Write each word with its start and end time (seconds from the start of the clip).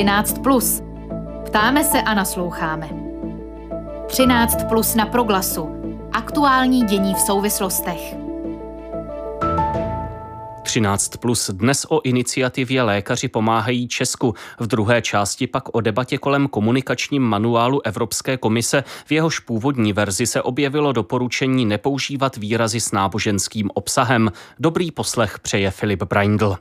13. 0.00 0.38
Plus. 0.42 0.82
Ptáme 1.46 1.84
se 1.84 2.02
a 2.02 2.14
nasloucháme. 2.14 2.88
13 4.06 4.64
plus 4.68 4.94
na 4.94 5.06
proglasu. 5.06 5.68
Aktuální 6.12 6.84
dění 6.84 7.14
v 7.14 7.18
souvislostech. 7.18 8.14
13 10.62 11.16
plus 11.16 11.50
dnes 11.50 11.86
o 11.88 12.00
iniciativě 12.02 12.82
Lékaři 12.82 13.28
pomáhají 13.28 13.88
Česku. 13.88 14.34
V 14.60 14.66
druhé 14.66 15.02
části 15.02 15.46
pak 15.46 15.74
o 15.74 15.80
debatě 15.80 16.18
kolem 16.18 16.48
komunikačním 16.48 17.22
manuálu 17.22 17.86
Evropské 17.86 18.36
komise. 18.36 18.84
V 19.06 19.12
jehož 19.12 19.38
původní 19.38 19.92
verzi 19.92 20.26
se 20.26 20.42
objevilo 20.42 20.92
doporučení 20.92 21.66
nepoužívat 21.66 22.36
výrazy 22.36 22.80
s 22.80 22.92
náboženským 22.92 23.70
obsahem. 23.74 24.32
Dobrý 24.58 24.90
poslech 24.90 25.38
přeje 25.38 25.70
Filip 25.70 26.02
Braindl. 26.02 26.56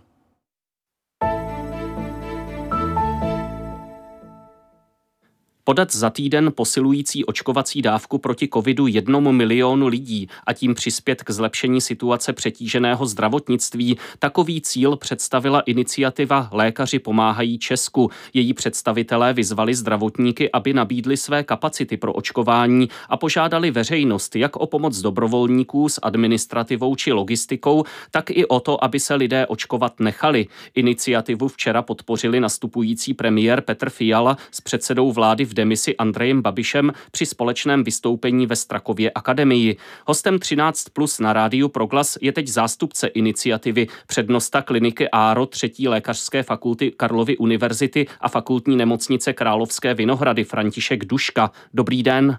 Podat 5.69 5.95
za 5.95 6.09
týden 6.09 6.51
posilující 6.55 7.25
očkovací 7.25 7.81
dávku 7.81 8.17
proti 8.17 8.47
covidu 8.53 8.87
jednomu 8.87 9.31
milionu 9.31 9.87
lidí 9.87 10.27
a 10.45 10.53
tím 10.53 10.73
přispět 10.73 11.23
k 11.23 11.31
zlepšení 11.31 11.81
situace 11.81 12.33
přetíženého 12.33 13.05
zdravotnictví, 13.05 13.97
takový 14.19 14.61
cíl 14.61 14.95
představila 14.95 15.59
iniciativa 15.59 16.49
Lékaři 16.51 16.99
pomáhají 16.99 17.59
Česku. 17.59 18.11
Její 18.33 18.53
představitelé 18.53 19.33
vyzvali 19.33 19.75
zdravotníky, 19.75 20.51
aby 20.51 20.73
nabídli 20.73 21.17
své 21.17 21.43
kapacity 21.43 21.97
pro 21.97 22.13
očkování 22.13 22.89
a 23.09 23.17
požádali 23.17 23.71
veřejnost 23.71 24.35
jak 24.35 24.55
o 24.55 24.67
pomoc 24.67 25.01
dobrovolníků 25.01 25.89
s 25.89 25.99
administrativou 26.03 26.95
či 26.95 27.11
logistikou, 27.11 27.83
tak 28.11 28.29
i 28.29 28.45
o 28.45 28.59
to, 28.59 28.83
aby 28.83 28.99
se 28.99 29.15
lidé 29.15 29.47
očkovat 29.47 29.99
nechali. 29.99 30.47
Iniciativu 30.75 31.47
včera 31.47 31.81
podpořili 31.81 32.39
nastupující 32.39 33.13
premiér 33.13 33.61
Petr 33.61 33.89
Fiala 33.89 34.37
s 34.51 34.61
předsedou 34.61 35.11
vlády 35.11 35.45
v 35.45 35.58
demisi 35.59 35.97
Andrejem 35.97 36.41
Babišem 36.41 36.91
při 37.11 37.25
společném 37.25 37.83
vystoupení 37.83 38.47
ve 38.47 38.55
Strakově 38.55 39.11
akademii. 39.11 39.77
Hostem 40.07 40.39
13 40.39 40.89
plus 40.89 41.19
na 41.19 41.33
rádiu 41.33 41.67
Proglas 41.67 42.17
je 42.21 42.31
teď 42.31 42.47
zástupce 42.47 43.07
iniciativy 43.07 43.87
přednosta 44.07 44.61
kliniky 44.61 45.09
ARO 45.09 45.45
třetí 45.45 45.87
lékařské 45.87 46.43
fakulty 46.43 46.91
Karlovy 46.91 47.37
univerzity 47.37 48.07
a 48.21 48.29
fakultní 48.29 48.77
nemocnice 48.77 49.33
Královské 49.33 49.93
Vinohrady 49.93 50.43
František 50.43 51.05
Duška. 51.05 51.51
Dobrý 51.73 52.03
den. 52.03 52.37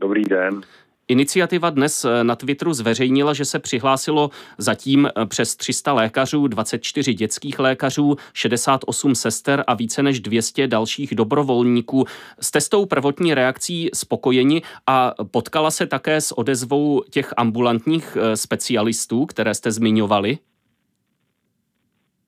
Dobrý 0.00 0.24
den. 0.24 0.62
Iniciativa 1.08 1.70
dnes 1.70 2.04
eh, 2.04 2.24
na 2.24 2.36
Twitteru 2.36 2.72
zveřejnila, 2.72 3.32
že 3.32 3.44
se 3.44 3.58
přihlásilo 3.58 4.30
zatím 4.58 5.06
eh, 5.06 5.26
přes 5.26 5.56
300 5.56 5.92
lékařů, 5.92 6.46
24 6.46 7.14
dětských 7.14 7.58
lékařů, 7.58 8.16
68 8.34 9.14
sester 9.14 9.64
a 9.66 9.74
více 9.74 10.02
než 10.02 10.20
200 10.20 10.66
dalších 10.66 11.14
dobrovolníků. 11.14 12.04
S 12.40 12.50
testou 12.50 12.86
prvotní 12.86 13.34
reakcí 13.34 13.90
spokojeni 13.94 14.62
a 14.86 15.14
potkala 15.30 15.70
se 15.70 15.86
také 15.86 16.20
s 16.20 16.38
odezvou 16.38 17.02
těch 17.10 17.32
ambulantních 17.36 18.16
eh, 18.20 18.36
specialistů, 18.36 19.26
které 19.26 19.54
jste 19.54 19.70
zmiňovali? 19.70 20.38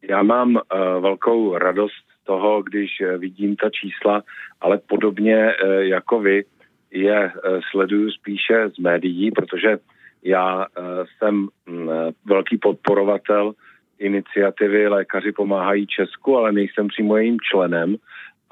Já 0.08 0.22
mám 0.22 0.54
uh, 0.54 0.60
velkou 1.00 1.58
radost 1.58 2.04
toho, 2.24 2.62
když 2.62 2.90
vidím 3.18 3.56
ta 3.56 3.70
čísla, 3.70 4.22
ale 4.60 4.78
podobně 4.78 5.46
uh, 5.64 5.70
jako 5.70 6.20
vy, 6.20 6.44
je 6.90 7.32
eh, 7.32 7.60
sleduju 7.70 8.10
spíše 8.10 8.70
z 8.74 8.78
médií, 8.78 9.30
protože 9.30 9.78
já 10.22 10.66
eh, 10.66 10.82
jsem 11.18 11.48
mm, 11.66 11.90
eh, 11.90 12.12
velký 12.24 12.58
podporovatel 12.58 13.52
iniciativy 13.98 14.88
Lékaři 14.88 15.32
pomáhají 15.32 15.86
Česku, 15.86 16.36
ale 16.36 16.52
nejsem 16.52 16.88
přímo 16.88 17.16
jejím 17.16 17.38
členem 17.50 17.96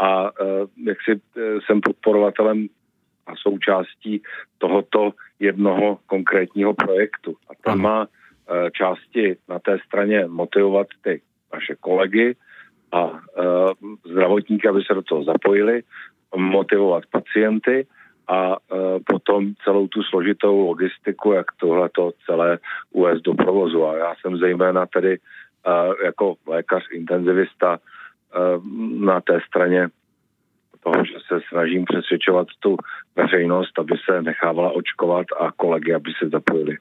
a 0.01 0.31
jak 0.87 0.99
si 1.05 1.21
jsem 1.67 1.81
podporovatelem 1.81 2.69
a 3.27 3.33
součástí 3.37 4.23
tohoto 4.59 5.13
jednoho 5.41 5.99
konkrétního 6.07 6.75
projektu. 6.75 7.37
A 7.51 7.53
tam 7.65 7.79
má 7.79 8.07
části 8.73 9.37
na 9.49 9.59
té 9.59 9.79
straně 9.87 10.25
motivovat 10.27 10.87
ty 11.03 11.21
naše 11.53 11.75
kolegy 11.81 12.37
a 12.93 13.21
zdravotníky, 14.11 14.69
aby 14.69 14.83
se 14.83 14.95
do 14.95 15.03
toho 15.03 15.25
zapojili, 15.25 15.83
motivovat 16.37 17.07
pacienty 17.11 17.87
a 18.29 18.57
e, 18.57 18.57
potom 19.07 19.55
celou 19.65 19.89
tu 19.89 20.03
složitou 20.03 20.67
logistiku, 20.67 21.33
jak 21.33 21.47
tohle 21.61 21.89
to 21.89 22.13
celé 22.27 22.59
uvést 22.93 23.21
do 23.21 23.35
provozu. 23.35 23.87
A 23.87 23.97
já 23.97 24.15
jsem 24.21 24.37
zejména 24.37 24.87
tedy 24.87 25.13
e, 25.15 25.19
jako 26.05 26.35
lékař 26.47 26.83
intenzivista 26.93 27.79
e, 27.79 27.79
na 29.05 29.21
té 29.21 29.41
straně 29.49 29.89
toho, 30.83 31.05
že 31.05 31.15
se 31.29 31.41
snažím 31.49 31.85
přesvědčovat 31.85 32.47
tu 32.61 32.77
veřejnost, 33.17 33.79
aby 33.79 33.95
se 34.11 34.23
nechávala 34.23 34.71
očkovat 34.71 35.27
a 35.41 35.53
kolegy, 35.53 35.95
aby 35.95 36.13
se 36.23 36.29
zapojili. 36.29 36.77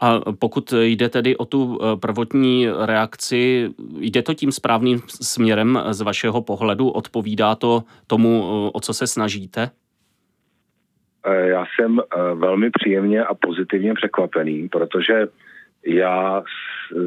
A 0.00 0.20
pokud 0.38 0.72
jde 0.72 1.08
tedy 1.08 1.36
o 1.36 1.44
tu 1.44 1.78
prvotní 2.00 2.68
reakci, 2.84 3.70
jde 3.98 4.22
to 4.22 4.34
tím 4.34 4.52
správným 4.52 5.00
směrem 5.08 5.82
z 5.90 6.00
vašeho 6.00 6.42
pohledu? 6.42 6.90
Odpovídá 6.90 7.54
to 7.54 7.84
tomu, 8.06 8.44
o 8.74 8.80
co 8.80 8.94
se 8.94 9.06
snažíte? 9.06 9.70
Eh, 11.24 11.48
já 11.48 11.64
jsem 11.66 12.00
eh, 12.00 12.34
velmi 12.34 12.70
příjemně 12.70 13.24
a 13.24 13.34
pozitivně 13.34 13.94
překvapený, 13.94 14.68
protože 14.68 15.26
já 15.86 16.42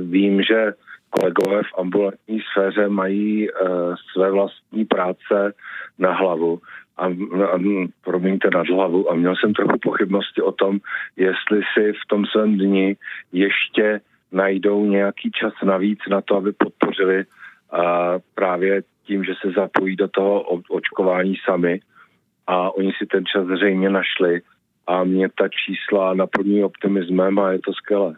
vím, 0.03 0.41
že 0.41 0.73
kolegové 1.11 1.63
v 1.63 1.79
ambulantní 1.79 2.39
sféře 2.51 2.89
mají 2.89 3.51
uh, 3.51 3.67
své 4.13 4.31
vlastní 4.31 4.85
práce 4.85 5.53
na 5.99 6.13
hlavu 6.13 6.59
a, 6.97 7.05
a 7.05 7.59
promiňte 8.03 8.49
nad 8.53 8.67
hlavu. 8.67 9.11
A 9.11 9.16
měl 9.16 9.35
jsem 9.35 9.53
trochu 9.53 9.79
pochybnosti 9.79 10.41
o 10.41 10.51
tom, 10.51 10.79
jestli 11.17 11.61
si 11.73 11.93
v 11.93 12.07
tom 12.07 12.25
svém 12.25 12.57
dni 12.57 12.95
ještě 13.31 14.01
najdou 14.31 14.85
nějaký 14.85 15.31
čas 15.31 15.53
navíc 15.63 15.99
na 16.09 16.22
to, 16.22 16.35
aby 16.35 16.51
podpořili 16.51 17.17
uh, 17.25 17.79
právě 18.35 18.83
tím, 19.03 19.23
že 19.23 19.33
se 19.41 19.51
zapojí 19.51 19.95
do 19.95 20.07
toho 20.07 20.41
očkování 20.69 21.35
sami 21.45 21.79
a 22.51 22.72
oni 22.75 22.91
si 22.97 23.06
ten 23.06 23.25
čas 23.25 23.47
zřejmě 23.47 23.89
našli 23.89 24.41
a 24.88 25.03
mě 25.03 25.29
ta 25.29 25.47
čísla 25.47 26.13
naplňují 26.13 26.63
optimismem 26.63 27.39
a 27.39 27.51
je 27.51 27.59
to 27.59 27.73
skvělé. 27.73 28.16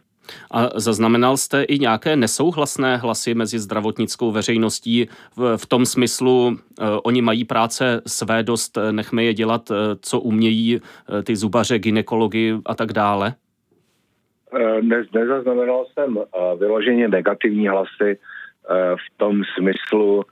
A 0.52 0.80
zaznamenal 0.80 1.38
jste 1.38 1.64
i 1.64 1.80
nějaké 1.80 2.16
nesouhlasné 2.16 2.98
hlasy 2.98 3.34
mezi 3.34 3.60
zdravotnickou 3.60 4.32
veřejností 4.32 5.08
v, 5.38 5.58
v 5.58 5.66
tom 5.66 5.86
smyslu, 5.86 6.48
uh, 6.48 6.56
oni 7.04 7.22
mají 7.22 7.46
práce 7.46 8.02
své 8.08 8.44
dost, 8.44 8.78
nechme 8.92 9.24
je 9.24 9.34
dělat, 9.34 9.72
uh, 9.72 9.78
co 10.02 10.20
umějí, 10.20 10.80
uh, 10.80 11.22
ty 11.22 11.36
zubaře, 11.36 11.80
ginekologi 11.80 12.56
a 12.66 12.76
tak 12.76 12.94
dále? 12.94 13.34
Ne, 14.82 15.04
nezaznamenal 15.14 15.86
jsem 15.94 16.18
uh, 16.18 16.24
vyloženě 16.60 17.08
negativní 17.08 17.68
hlasy 17.68 18.18
v 18.96 19.18
tom 19.18 19.42
smyslu, 19.58 20.24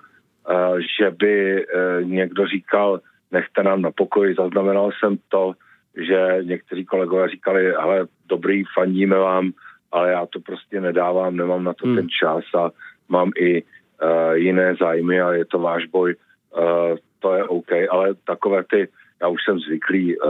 že 1.00 1.11
by 1.11 1.66
někdo 2.03 2.47
říkal, 2.47 3.00
nechte 3.31 3.63
nám 3.63 3.81
na 3.81 3.91
pokoji. 3.91 4.35
Zaznamenal 4.35 4.91
jsem 4.91 5.17
to, 5.29 5.53
že 5.97 6.37
někteří 6.41 6.85
kolegové 6.85 7.29
říkali, 7.29 7.75
ale 7.75 8.07
dobrý, 8.29 8.63
fandíme 8.73 9.17
vám, 9.17 9.51
ale 9.91 10.11
já 10.11 10.25
to 10.25 10.39
prostě 10.39 10.81
nedávám, 10.81 11.35
nemám 11.35 11.63
na 11.63 11.73
to 11.73 11.87
hmm. 11.87 11.95
ten 11.95 12.09
čas 12.09 12.43
a 12.57 12.71
mám 13.09 13.31
i 13.37 13.63
uh, 13.63 14.33
jiné 14.33 14.75
zájmy 14.79 15.21
a 15.21 15.31
je 15.33 15.45
to 15.45 15.59
váš 15.59 15.85
boj, 15.85 16.15
uh, 16.57 16.97
to 17.19 17.33
je 17.35 17.43
OK, 17.43 17.71
ale 17.89 18.13
takové 18.23 18.63
ty, 18.63 18.87
já 19.21 19.27
už 19.27 19.43
jsem 19.43 19.59
zvyklý 19.59 20.17
uh, 20.17 20.27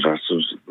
za, 0.00 0.16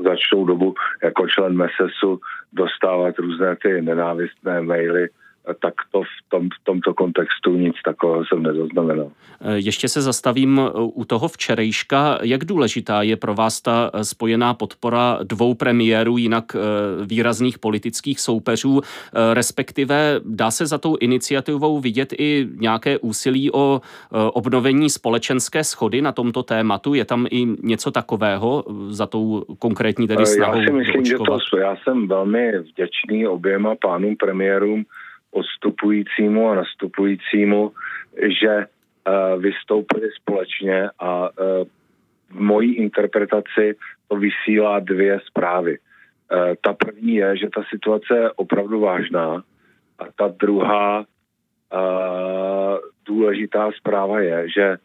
za 0.03 0.15
dobu 0.45 0.75
jako 1.03 1.27
člen 1.27 1.57
MESESu 1.57 2.19
dostávat 2.53 3.19
různé 3.19 3.55
ty 3.55 3.81
nenávistné 3.81 4.61
maily, 4.61 5.09
tak 5.53 5.73
to 5.91 6.01
v, 6.01 6.29
tom, 6.29 6.49
v 6.49 6.63
tomto 6.63 6.93
kontextu 6.93 7.55
nic 7.55 7.75
takového 7.85 8.25
jsem 8.25 8.43
nezaznamenal. 8.43 9.11
E, 9.41 9.57
ještě 9.57 9.87
se 9.87 10.01
zastavím 10.01 10.59
e, 10.59 10.71
u 10.73 11.05
toho 11.05 11.27
včerejška. 11.27 12.19
Jak 12.21 12.45
důležitá 12.45 13.01
je 13.01 13.15
pro 13.15 13.33
vás 13.33 13.61
ta 13.61 13.91
e, 13.93 14.03
spojená 14.03 14.53
podpora 14.53 15.19
dvou 15.23 15.53
premiérů, 15.53 16.17
jinak 16.17 16.55
výrazných 17.05 17.59
politických 17.59 18.19
soupeřů, 18.19 18.81
respektive 19.33 20.21
dá 20.25 20.51
se 20.51 20.65
za 20.65 20.77
tou 20.77 20.95
iniciativou 20.95 21.79
vidět 21.79 22.13
i 22.17 22.47
nějaké 22.59 22.97
úsilí 22.97 23.51
o 23.51 23.81
obnovení 24.33 24.89
společenské 24.89 25.63
schody 25.63 26.01
na 26.01 26.11
tomto 26.11 26.43
tématu? 26.43 26.93
Je 26.93 27.05
tam 27.05 27.27
i 27.31 27.47
něco 27.63 27.91
takového 27.91 28.63
za 28.87 29.05
tou 29.05 29.45
konkrétní 29.59 30.07
tedy 30.07 30.25
snahou? 30.25 30.59
Já 30.59 30.65
si 30.65 30.71
myslím, 30.71 31.05
že 31.05 31.17
to, 31.17 31.57
já 31.57 31.75
jsem 31.83 32.07
velmi 32.07 32.59
vděčný 32.59 33.27
oběma 33.27 33.75
pánům 33.75 34.15
premiérům, 34.15 34.85
odstupujícímu 35.35 36.49
a 36.49 36.55
nastupujícímu, 36.55 37.71
že 38.41 38.53
uh, 38.57 39.41
vystoupili 39.41 40.09
společně 40.21 40.89
a 40.99 41.29
uh, 41.29 41.67
v 42.29 42.39
mojí 42.39 42.75
interpretaci 42.75 43.75
to 44.07 44.15
vysílá 44.15 44.79
dvě 44.79 45.19
zprávy. 45.27 45.77
Uh, 45.77 46.55
ta 46.61 46.73
první 46.73 47.15
je, 47.15 47.37
že 47.37 47.47
ta 47.55 47.63
situace 47.69 48.17
je 48.17 48.31
opravdu 48.31 48.79
vážná 48.79 49.43
a 49.99 50.03
ta 50.15 50.27
druhá 50.27 51.05
důležitá 53.05 53.71
zpráva 53.71 54.19
je, 54.19 54.49
že 54.49 54.77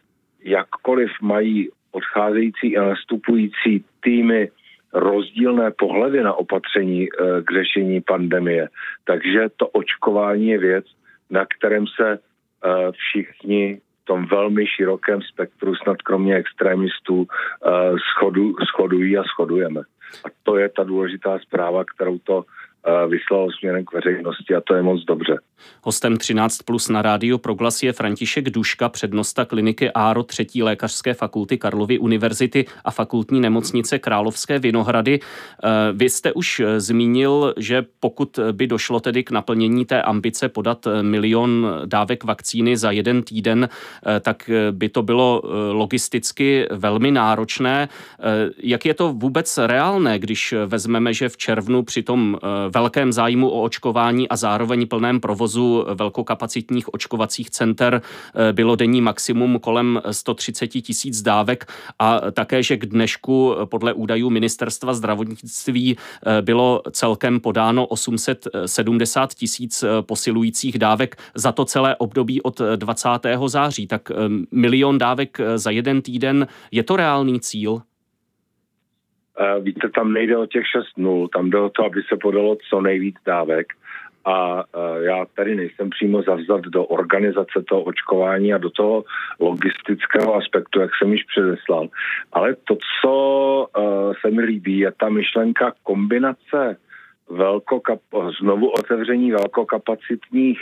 jakkoliv 0.43 1.11
mají 1.21 1.69
odcházející 1.91 2.77
a 2.77 2.83
nastupující 2.83 3.85
týmy 4.03 4.49
rozdílné 4.93 5.71
pohledy 5.71 6.23
na 6.23 6.33
opatření 6.33 7.07
k 7.45 7.51
řešení 7.53 8.01
pandemie. 8.01 8.69
Takže 9.03 9.49
to 9.57 9.67
očkování 9.67 10.47
je 10.47 10.57
věc, 10.57 10.85
na 11.29 11.45
kterém 11.45 11.85
se 11.87 12.19
všichni 12.91 13.81
v 14.01 14.05
tom 14.05 14.25
velmi 14.25 14.67
širokém 14.67 15.21
spektru, 15.21 15.75
snad 15.75 16.01
kromě 16.01 16.35
extremistů, 16.35 17.27
shodu, 18.19 18.55
shodují 18.75 19.17
a 19.17 19.23
shodujeme. 19.23 19.81
A 20.25 20.27
to 20.43 20.57
je 20.57 20.69
ta 20.69 20.83
důležitá 20.83 21.39
zpráva, 21.39 21.85
kterou 21.85 22.19
to 22.19 22.45
vyslal 23.07 23.49
směrem 23.59 23.85
k 23.85 23.93
veřejnosti 23.93 24.55
a 24.55 24.61
to 24.61 24.73
je 24.73 24.81
moc 24.81 25.03
dobře. 25.05 25.39
Hostem 25.83 26.17
13 26.17 26.57
plus 26.61 26.89
na 26.89 27.01
rádiu 27.01 27.37
Proglas 27.37 27.83
je 27.83 27.93
František 27.93 28.49
Duška, 28.49 28.89
přednosta 28.89 29.45
kliniky 29.45 29.91
ARO 29.91 30.23
3. 30.23 30.47
lékařské 30.61 31.13
fakulty 31.13 31.57
Karlovy 31.57 31.99
univerzity 31.99 32.65
a 32.85 32.91
fakultní 32.91 33.39
nemocnice 33.39 33.99
Královské 33.99 34.59
Vinohrady. 34.59 35.19
Eh, 35.19 35.67
vy 35.93 36.09
jste 36.09 36.33
už 36.33 36.59
eh, 36.59 36.79
zmínil, 36.79 37.53
že 37.57 37.85
pokud 37.99 38.39
by 38.51 38.67
došlo 38.67 38.99
tedy 38.99 39.23
k 39.23 39.31
naplnění 39.31 39.85
té 39.85 40.01
ambice 40.01 40.49
podat 40.49 40.87
eh, 40.87 41.03
milion 41.03 41.67
dávek 41.85 42.23
vakcíny 42.23 42.77
za 42.77 42.91
jeden 42.91 43.23
týden, 43.23 43.69
tak 44.21 44.49
by 44.71 44.89
to 44.89 45.03
bylo 45.03 45.41
logisticky 45.71 46.67
velmi 46.71 47.11
náročné. 47.11 47.89
Jak 48.57 48.85
je 48.85 48.93
to 48.93 49.13
vůbec 49.13 49.57
reálné, 49.57 50.19
když 50.19 50.53
vezmeme, 50.65 51.13
že 51.13 51.29
v 51.29 51.37
červnu 51.37 51.83
při 51.83 52.03
tom 52.03 52.37
velkém 52.73 53.13
zájmu 53.13 53.49
o 53.49 53.61
očkování 53.61 54.29
a 54.29 54.35
zároveň 54.35 54.87
plném 54.87 55.19
provozu 55.19 55.85
velkokapacitních 55.93 56.93
očkovacích 56.93 57.49
center 57.49 58.01
eh, 58.01 58.53
bylo 58.53 58.75
denní 58.75 59.01
maximum 59.01 59.59
kolem 59.59 60.01
130 60.11 60.67
tisíc 60.67 61.21
dávek 61.21 61.71
a 61.99 62.31
také, 62.31 62.63
že 62.63 62.77
k 62.77 62.85
dnešku 62.85 63.55
podle 63.65 63.93
údajů 63.93 64.29
ministerstva 64.29 64.93
zdravotnictví 64.93 65.97
eh, 65.97 66.41
bylo 66.41 66.81
celkem 66.91 67.39
podáno 67.39 67.87
870 67.87 69.33
tisíc 69.33 69.83
eh, 69.83 69.87
posilujících 70.01 70.79
dávek 70.79 71.17
za 71.35 71.51
to 71.51 71.65
celé 71.65 71.95
období 71.95 72.41
od 72.41 72.61
20. 72.75 73.09
září. 73.47 73.87
Tak 73.87 74.11
milion 74.51 74.97
dávek 74.97 75.37
za 75.55 75.71
jeden 75.71 76.01
týden, 76.01 76.47
je 76.71 76.83
to 76.83 76.95
reálný 76.95 77.39
cíl? 77.39 77.81
Víte, 79.61 79.89
tam 79.89 80.13
nejde 80.13 80.37
o 80.37 80.45
těch 80.45 80.63
6 80.67 80.97
nul, 80.97 81.27
tam 81.27 81.49
jde 81.49 81.59
o 81.59 81.69
to, 81.69 81.85
aby 81.85 82.01
se 82.09 82.17
podalo 82.21 82.57
co 82.69 82.81
nejvíc 82.81 83.15
dávek. 83.25 83.67
A 84.25 84.63
já 84.99 85.25
tady 85.35 85.55
nejsem 85.55 85.89
přímo 85.89 86.21
zavzat 86.21 86.61
do 86.61 86.85
organizace 86.85 87.63
toho 87.69 87.81
očkování 87.81 88.53
a 88.53 88.57
do 88.57 88.69
toho 88.69 89.03
logistického 89.39 90.35
aspektu, 90.35 90.79
jak 90.79 90.91
jsem 90.95 91.13
již 91.13 91.23
předeslal. 91.23 91.87
Ale 92.31 92.55
to, 92.55 92.77
co 93.01 93.67
se 94.21 94.31
mi 94.31 94.41
líbí, 94.41 94.79
je 94.79 94.91
ta 94.91 95.09
myšlenka 95.09 95.73
kombinace 95.83 96.77
velkokap, 97.29 97.99
znovu 98.41 98.69
otevření 98.69 99.31
velkokapacitních 99.31 100.61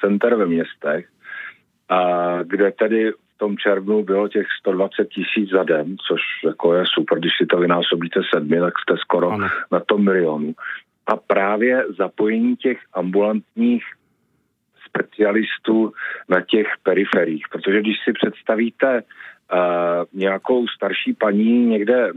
center 0.00 0.34
ve 0.34 0.46
městech, 0.46 1.08
kde 2.42 2.72
tedy 2.72 3.12
tom 3.42 3.56
červnu 3.56 4.02
bylo 4.02 4.28
těch 4.28 4.46
120 4.60 5.08
tisíc 5.08 5.50
za 5.50 5.62
den, 5.62 5.96
což 6.08 6.20
jako 6.44 6.74
je 6.74 6.84
super, 6.86 7.18
když 7.18 7.32
si 7.38 7.46
to 7.46 7.58
vynásobíte 7.58 8.20
sedmi, 8.34 8.60
tak 8.60 8.74
jste 8.78 8.94
skoro 8.96 9.30
ano. 9.30 9.48
na 9.72 9.80
tom 9.80 10.04
milionu. 10.04 10.54
A 11.06 11.16
právě 11.16 11.84
zapojení 11.98 12.56
těch 12.56 12.78
ambulantních 12.94 13.84
specialistů 14.88 15.92
na 16.28 16.40
těch 16.40 16.66
periferích, 16.82 17.44
protože 17.52 17.80
když 17.80 17.96
si 18.04 18.12
představíte 18.12 19.02
uh, 19.02 19.58
nějakou 20.12 20.68
starší 20.68 21.12
paní 21.12 21.66
někde 21.66 22.12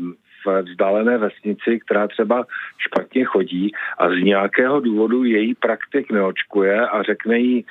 v 0.46 0.62
vzdálené 0.62 1.18
vesnici, 1.18 1.80
která 1.80 2.08
třeba 2.08 2.46
špatně 2.78 3.26
chodí 3.26 3.72
a 3.98 4.10
z 4.10 4.24
nějakého 4.24 4.80
důvodu 4.80 5.24
její 5.24 5.56
praktik 5.56 6.12
neočkuje 6.12 6.88
a 6.88 7.04
řekne 7.04 7.40
jí, 7.40 7.66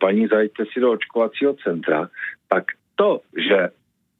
paní, 0.00 0.26
zajďte 0.26 0.64
si 0.72 0.80
do 0.80 0.92
očkovacího 0.92 1.54
centra, 1.54 2.08
tak 2.48 2.64
to, 2.98 3.20
že 3.36 3.68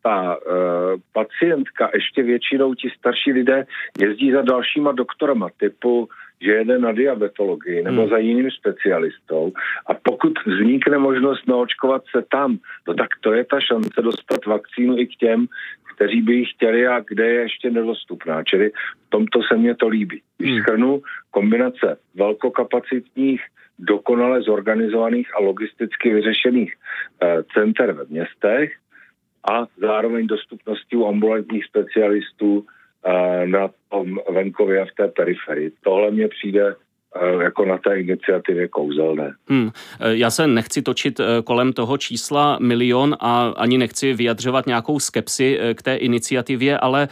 ta 0.02 0.36
uh, 0.36 1.00
pacientka, 1.12 1.90
ještě 1.94 2.22
většinou 2.22 2.74
ti 2.74 2.88
starší 2.98 3.32
lidé, 3.32 3.66
jezdí 3.98 4.32
za 4.32 4.42
dalšíma 4.42 4.92
doktorama 4.92 5.48
typu, 5.56 6.08
že 6.40 6.52
jede 6.52 6.78
na 6.78 6.92
diabetologii 6.92 7.82
nebo 7.82 8.00
hmm. 8.00 8.10
za 8.10 8.18
jiným 8.18 8.50
specialistou 8.50 9.52
a 9.86 9.94
pokud 9.94 10.32
vznikne 10.46 10.98
možnost 10.98 11.48
naočkovat 11.48 12.02
se 12.16 12.22
tam, 12.30 12.58
no 12.88 12.94
tak 12.94 13.08
to 13.20 13.32
je 13.32 13.44
ta 13.44 13.60
šance 13.60 14.02
dostat 14.02 14.46
vakcínu 14.46 14.98
i 14.98 15.06
k 15.06 15.16
těm, 15.16 15.46
kteří 15.94 16.22
by 16.22 16.34
ji 16.34 16.44
chtěli 16.44 16.86
a 16.86 17.00
kde 17.00 17.26
je 17.26 17.40
ještě 17.40 17.70
nedostupná. 17.70 18.42
Čili 18.44 18.70
v 19.06 19.10
tomto 19.10 19.42
se 19.42 19.56
mně 19.56 19.74
to 19.74 19.88
líbí. 19.88 20.22
Když 20.38 20.50
hmm. 20.50 20.60
schrnu 20.60 21.02
kombinace 21.30 21.96
velkokapacitních 22.14 23.42
dokonale 23.78 24.42
zorganizovaných 24.42 25.36
a 25.36 25.42
logisticky 25.42 26.14
vyřešených 26.14 26.74
eh, 26.74 27.42
center 27.54 27.92
ve 27.92 28.04
městech 28.04 28.72
a 29.50 29.66
zároveň 29.76 30.26
dostupnosti 30.26 30.96
u 30.96 31.06
ambulantních 31.06 31.64
specialistů 31.64 32.66
eh, 32.66 33.46
na 33.46 33.70
tom 33.90 34.18
venkově 34.30 34.80
a 34.80 34.84
v 34.84 34.94
té 34.96 35.08
periferii. 35.08 35.72
Tohle 35.82 36.10
mně 36.10 36.28
přijde 36.28 36.74
jako 37.40 37.64
na 37.64 37.78
té 37.78 38.00
iniciativě 38.00 38.68
kouzelné. 38.68 39.32
Hmm. 39.48 39.70
Eh, 40.00 40.16
já 40.16 40.30
se 40.30 40.46
nechci 40.46 40.82
točit 40.82 41.20
eh, 41.20 41.24
kolem 41.44 41.72
toho 41.72 41.98
čísla 41.98 42.58
milion 42.60 43.16
a 43.20 43.52
ani 43.56 43.78
nechci 43.78 44.12
vyjadřovat 44.14 44.66
nějakou 44.66 45.00
skepsi 45.00 45.58
k 45.74 45.82
té 45.82 45.96
iniciativě, 45.96 46.78
ale 46.78 47.08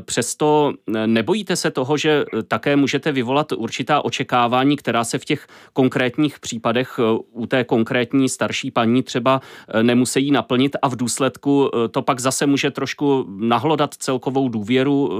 přesto 0.00 0.72
nebojíte 1.06 1.56
se 1.56 1.70
toho, 1.70 1.96
že 1.96 2.24
také 2.48 2.76
můžete 2.76 3.12
vyvolat 3.12 3.52
určitá 3.52 4.04
očekávání, 4.04 4.76
která 4.76 5.04
se 5.04 5.18
v 5.18 5.24
těch 5.24 5.46
konkrétních 5.72 6.40
případech 6.40 7.00
u 7.32 7.46
té 7.46 7.64
konkrétní 7.64 8.28
starší 8.28 8.70
paní 8.70 9.02
třeba 9.02 9.40
nemusí 9.82 10.30
naplnit 10.30 10.76
a 10.82 10.88
v 10.88 10.96
důsledku 10.96 11.70
to 11.90 12.02
pak 12.02 12.20
zase 12.20 12.46
může 12.46 12.70
trošku 12.70 13.26
nahlodat 13.28 13.94
celkovou 13.94 14.48
důvěru 14.48 15.10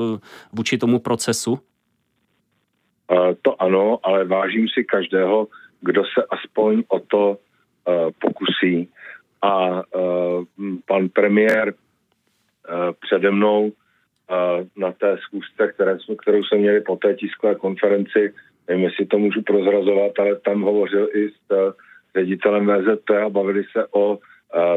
vůči 0.53 0.79
tomu 0.79 0.99
procesu? 0.99 1.59
To 3.43 3.63
ano, 3.63 3.99
ale 4.03 4.25
vážím 4.25 4.69
si 4.69 4.85
každého, 4.85 5.49
kdo 5.81 6.05
se 6.05 6.25
aspoň 6.31 6.83
o 6.89 7.01
to 7.01 7.29
uh, 7.31 8.11
pokusí. 8.21 8.89
A 9.43 9.71
uh, 9.71 10.45
pan 10.87 11.09
premiér 11.09 11.75
přede 13.01 13.31
mnou 13.31 13.73
na 14.77 14.93
té 14.93 15.17
jsme, 16.01 16.17
kterou 16.17 16.45
jsme 16.45 16.59
měli 16.59 16.81
po 16.81 16.97
té 16.97 17.15
tiskové 17.15 17.55
konferenci, 17.55 18.35
nevím, 18.69 18.85
jestli 18.85 19.07
to 19.07 19.19
můžu 19.19 19.43
prozrazovat, 19.43 20.19
ale 20.19 20.37
tam 20.37 20.63
hovořil 20.63 21.09
i 21.15 21.29
s 21.29 21.75
ředitelem 22.17 22.67
VZP 22.67 23.11
a 23.11 23.29
bavili 23.29 23.65
se 23.73 23.87
o 23.91 24.19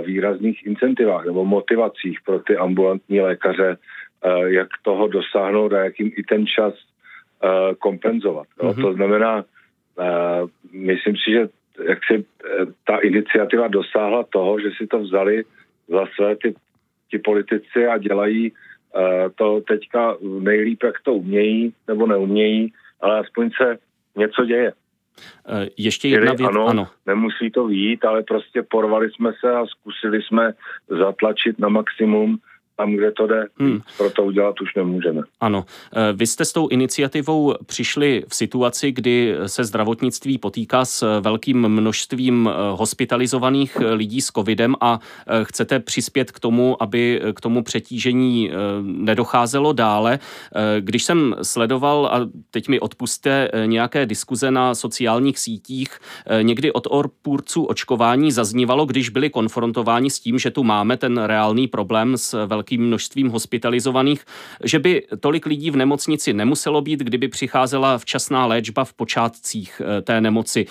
výrazných 0.05 0.65
incentivách 0.65 1.25
nebo 1.25 1.45
motivacích 1.45 2.19
pro 2.25 2.39
ty 2.39 2.57
ambulantní 2.57 3.21
lékaře, 3.21 3.77
jak 4.45 4.67
toho 4.81 5.07
dosáhnout 5.07 5.73
a 5.73 5.83
jakým 5.83 6.11
i 6.17 6.23
ten 6.23 6.47
čas 6.47 6.73
uh, 7.43 7.75
kompenzovat. 7.79 8.47
Mm-hmm. 8.59 8.81
To 8.81 8.93
znamená, 8.93 9.35
uh, 9.35 10.49
myslím 10.71 11.15
si, 11.15 11.31
že 11.31 11.49
jak 11.83 11.99
si 12.07 12.17
uh, 12.17 12.23
ta 12.87 12.97
iniciativa 12.97 13.67
dosáhla 13.67 14.23
toho, 14.23 14.59
že 14.59 14.69
si 14.77 14.87
to 14.87 14.99
vzali 14.99 15.43
za 15.87 16.05
své 16.15 16.35
ty, 16.35 16.55
ty 17.11 17.19
politici 17.19 17.87
a 17.87 17.97
dělají 17.97 18.51
to 19.35 19.61
teďka 19.67 20.15
nejlíp, 20.39 20.83
jak 20.83 20.95
to 21.03 21.13
umějí 21.13 21.73
nebo 21.87 22.07
neumějí, 22.07 22.73
ale 23.01 23.19
aspoň 23.19 23.49
se 23.61 23.77
něco 24.15 24.45
děje. 24.45 24.73
Ještě 25.77 26.07
jedna 26.07 26.33
věc, 26.33 26.49
ano, 26.49 26.67
ano. 26.67 26.87
Nemusí 27.05 27.51
to 27.51 27.67
výjít, 27.67 28.05
ale 28.05 28.23
prostě 28.23 28.63
porvali 28.63 29.11
jsme 29.11 29.31
se 29.39 29.51
a 29.51 29.65
zkusili 29.65 30.21
jsme 30.21 30.53
zatlačit 30.89 31.59
na 31.59 31.69
maximum 31.69 32.37
tam, 32.81 32.93
kde 32.93 33.11
to 33.11 33.27
jde. 33.27 33.47
Hmm. 33.59 33.81
Pro 33.97 34.09
to 34.09 34.23
udělat 34.23 34.61
už 34.61 34.75
nemůžeme. 34.75 35.21
Ano. 35.41 35.65
Eh, 35.93 36.13
vy 36.13 36.27
jste 36.27 36.45
s 36.45 36.53
tou 36.53 36.67
iniciativou 36.67 37.53
přišli 37.65 38.23
v 38.27 38.35
situaci, 38.35 38.91
kdy 38.91 39.35
se 39.45 39.63
zdravotnictví 39.63 40.37
potýká 40.37 40.85
s 40.85 41.21
velkým 41.21 41.69
množstvím 41.69 42.49
eh, 42.49 42.53
hospitalizovaných 42.71 43.77
eh, 43.81 43.93
lidí 43.93 44.21
s 44.21 44.27
covidem 44.27 44.75
a 44.81 44.99
chcete 45.43 45.79
přispět 45.79 46.31
k 46.31 46.39
tomu, 46.39 46.83
aby 46.83 47.21
k 47.33 47.41
tomu 47.41 47.63
přetížení 47.63 48.51
nedocházelo 48.81 49.73
dále. 49.73 50.19
Když 50.79 51.03
jsem 51.03 51.35
sledoval, 51.41 52.05
a 52.05 52.29
teď 52.51 52.67
mi 52.67 52.79
odpuste 52.79 53.49
nějaké 53.65 54.05
diskuze 54.05 54.51
na 54.51 54.75
sociálních 54.75 55.39
sítích, 55.39 55.99
někdy 56.41 56.71
od 56.71 56.87
odpůrců 56.89 57.63
očkování 57.63 58.31
zaznívalo, 58.31 58.85
když 58.85 59.09
byli 59.09 59.29
konfrontováni 59.29 60.09
s 60.09 60.19
tím, 60.19 60.39
že 60.39 60.51
tu 60.51 60.63
máme 60.63 60.97
ten 60.97 61.17
reálný 61.17 61.67
problém 61.67 62.17
s 62.17 62.45
velkým 62.45 62.70
velkým 62.71 62.87
množstvím 62.87 63.29
hospitalizovaných, 63.29 64.25
že 64.63 64.79
by 64.79 65.07
tolik 65.19 65.45
lidí 65.45 65.71
v 65.71 65.75
nemocnici 65.75 66.33
nemuselo 66.33 66.81
být, 66.81 66.99
kdyby 66.99 67.27
přicházela 67.27 67.97
včasná 67.97 68.45
léčba 68.45 68.85
v 68.85 68.93
počátcích 68.93 69.81
té 70.03 70.21
nemoci. 70.21 70.65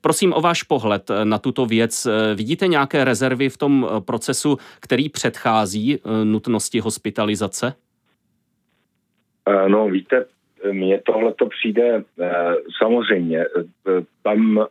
Prosím 0.00 0.32
o 0.32 0.40
váš 0.40 0.62
pohled 0.62 1.10
na 1.24 1.38
tuto 1.38 1.66
věc. 1.66 2.06
Vidíte 2.34 2.66
nějaké 2.66 3.04
rezervy 3.04 3.48
v 3.48 3.56
tom 3.56 3.88
procesu, 4.06 4.58
který 4.80 5.08
předchází 5.08 5.98
nutnosti 6.24 6.80
hospitalizace? 6.80 7.74
No 9.68 9.88
víte, 9.88 10.26
mně 10.72 11.00
tohle 11.06 11.34
to 11.34 11.46
přijde 11.46 12.04
samozřejmě. 12.78 13.44
Tam 14.22 14.66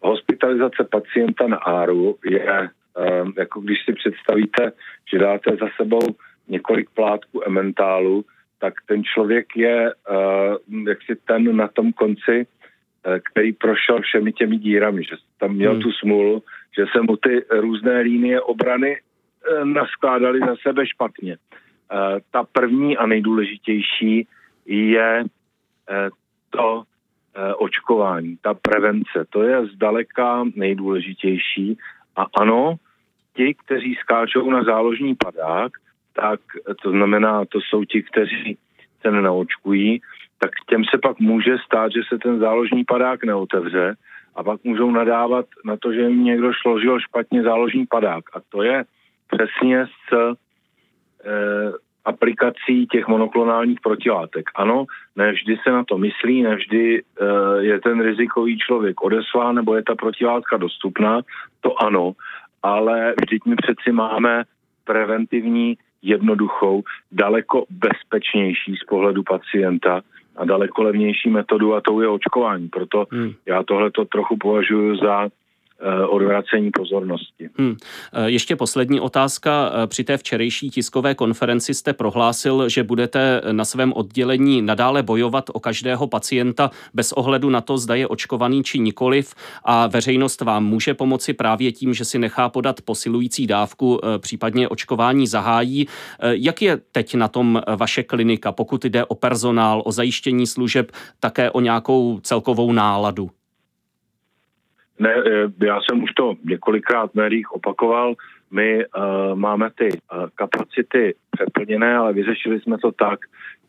hospitalizace 0.00 0.84
pacienta 0.90 1.46
na 1.48 1.56
áru 1.56 2.16
je 2.24 2.70
jako 3.38 3.60
když 3.60 3.78
si 3.84 3.92
představíte, 3.92 4.72
že 5.12 5.18
dáte 5.18 5.56
za 5.60 5.66
sebou 5.76 6.00
několik 6.48 6.90
plátků 6.90 7.42
ementálu, 7.46 8.24
tak 8.58 8.74
ten 8.86 9.04
člověk 9.04 9.56
je 9.56 9.94
jaksi 10.86 11.16
ten 11.24 11.56
na 11.56 11.68
tom 11.68 11.92
konci, 11.92 12.46
který 13.30 13.52
prošel 13.52 14.00
všemi 14.00 14.32
těmi 14.32 14.58
dírami, 14.58 15.04
že 15.04 15.16
tam 15.38 15.54
měl 15.54 15.72
hmm. 15.72 15.82
tu 15.82 15.92
smůlu, 15.92 16.42
že 16.78 16.84
se 16.92 17.02
mu 17.02 17.16
ty 17.16 17.44
různé 17.50 18.00
línie 18.00 18.40
obrany 18.40 19.00
naskládaly 19.64 20.40
za 20.40 20.56
sebe 20.62 20.86
špatně. 20.86 21.36
Ta 22.30 22.44
první 22.52 22.96
a 22.96 23.06
nejdůležitější 23.06 24.26
je 24.66 25.24
to 26.50 26.82
očkování, 27.56 28.36
ta 28.42 28.54
prevence. 28.54 29.24
To 29.30 29.42
je 29.42 29.66
zdaleka 29.66 30.44
nejdůležitější. 30.54 31.78
A 32.20 32.26
ano, 32.40 32.74
ti, 33.36 33.54
kteří 33.54 33.94
skáčou 33.94 34.50
na 34.50 34.64
záložní 34.64 35.14
padák, 35.14 35.72
tak 36.12 36.40
to 36.82 36.90
znamená, 36.90 37.44
to 37.44 37.58
jsou 37.60 37.84
ti, 37.84 38.02
kteří 38.02 38.58
se 39.00 39.10
nenaočkují, 39.10 40.00
tak 40.38 40.50
těm 40.68 40.84
se 40.84 40.98
pak 40.98 41.18
může 41.18 41.56
stát, 41.66 41.92
že 41.92 42.00
se 42.08 42.18
ten 42.18 42.38
záložní 42.38 42.84
padák 42.84 43.24
neotevře 43.24 43.94
a 44.34 44.42
pak 44.42 44.64
můžou 44.64 44.90
nadávat 44.90 45.46
na 45.64 45.76
to, 45.76 45.92
že 45.92 46.00
jim 46.00 46.24
někdo 46.24 46.50
složil 46.62 47.00
špatně 47.00 47.42
záložní 47.42 47.86
padák. 47.86 48.24
A 48.34 48.40
to 48.48 48.62
je 48.62 48.84
přesně 49.32 49.86
s 49.86 50.12
e, 50.12 50.34
aplikací 52.04 52.86
těch 52.86 53.08
monoklonálních 53.08 53.80
protilátek. 53.80 54.50
Ano, 54.54 54.84
nevždy 55.16 55.56
se 55.62 55.70
na 55.70 55.84
to 55.84 55.98
myslí, 55.98 56.42
nevždy 56.42 56.98
e, 56.98 57.02
je 57.62 57.80
ten 57.80 58.00
rizikový 58.00 58.58
člověk 58.58 59.02
odeslán 59.02 59.54
nebo 59.54 59.74
je 59.74 59.82
ta 59.82 59.94
protilátka 59.94 60.56
dostupná, 60.56 61.20
to 61.60 61.82
ano, 61.82 62.12
ale 62.62 63.14
vždyť 63.22 63.42
my 63.46 63.56
přeci 63.56 63.92
máme 63.92 64.44
preventivní, 64.84 65.76
jednoduchou, 66.02 66.82
daleko 67.12 67.64
bezpečnější 67.70 68.76
z 68.76 68.84
pohledu 68.88 69.22
pacienta 69.22 70.00
a 70.36 70.44
daleko 70.44 70.82
levnější 70.82 71.30
metodu 71.30 71.74
a 71.74 71.80
tou 71.80 72.00
je 72.00 72.08
očkování. 72.08 72.68
Proto 72.68 73.06
hmm. 73.10 73.32
já 73.46 73.62
tohle 73.62 73.90
to 73.90 74.04
trochu 74.04 74.36
považuji 74.36 74.96
za 74.96 75.28
Eh, 75.28 75.49
odvracení 76.08 76.70
pozornosti. 76.70 77.50
Hmm. 77.58 77.76
Ještě 78.26 78.56
poslední 78.56 79.00
otázka. 79.00 79.72
Eh, 79.72 79.86
při 79.86 80.04
té 80.04 80.16
včerejší 80.16 80.70
tiskové 80.70 81.14
konferenci 81.14 81.74
jste 81.74 81.92
prohlásil, 81.92 82.68
že 82.68 82.82
budete 82.82 83.42
na 83.52 83.64
svém 83.64 83.92
oddělení 83.92 84.62
nadále 84.62 85.02
bojovat 85.02 85.50
o 85.52 85.60
každého 85.60 86.06
pacienta 86.06 86.70
bez 86.94 87.12
ohledu 87.12 87.50
na 87.50 87.60
to, 87.60 87.78
zda 87.78 87.94
je 87.94 88.06
očkovaný 88.06 88.62
či 88.62 88.78
nikoliv 88.78 89.34
a 89.64 89.86
veřejnost 89.86 90.40
vám 90.40 90.64
může 90.64 90.94
pomoci 90.94 91.32
právě 91.32 91.72
tím, 91.72 91.94
že 91.94 92.04
si 92.04 92.18
nechá 92.18 92.48
podat 92.48 92.80
posilující 92.80 93.46
dávku, 93.46 94.00
případně 94.18 94.68
očkování 94.68 95.26
zahájí. 95.26 95.86
Jak 96.22 96.62
je 96.62 96.78
teď 96.92 97.14
na 97.14 97.28
tom 97.28 97.62
vaše 97.76 98.02
klinika, 98.02 98.52
pokud 98.52 98.84
jde 98.84 99.04
o 99.04 99.14
personál, 99.14 99.82
o 99.84 99.92
zajištění 99.92 100.46
služeb, 100.46 100.92
také 101.20 101.50
o 101.50 101.60
nějakou 101.60 102.20
celkovou 102.22 102.72
náladu? 102.72 103.30
Ne, 105.00 105.14
eh, 105.14 105.66
já 105.66 105.80
jsem 105.80 106.02
už 106.02 106.12
to 106.12 106.34
několikrát 106.44 107.10
v 107.10 107.14
médiích 107.14 107.52
opakoval. 107.52 108.14
My 108.50 108.84
uh, 108.86 109.34
máme 109.34 109.70
ty 109.70 109.88
uh, 109.88 110.26
kapacity 110.34 111.14
přeplněné, 111.30 111.96
ale 111.96 112.12
vyřešili 112.12 112.60
jsme 112.60 112.78
to 112.78 112.92
tak, 112.92 113.20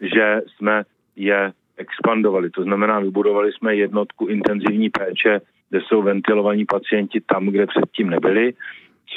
že 0.01 0.41
jsme 0.47 0.83
je 1.15 1.53
expandovali. 1.77 2.49
To 2.49 2.63
znamená, 2.63 2.99
vybudovali 2.99 3.51
jsme 3.51 3.75
jednotku 3.75 4.25
intenzivní 4.25 4.89
péče, 4.89 5.41
kde 5.69 5.79
jsou 5.81 6.01
ventilovaní 6.01 6.65
pacienti 6.65 7.21
tam, 7.21 7.47
kde 7.47 7.67
předtím 7.67 8.09
nebyli, 8.09 8.53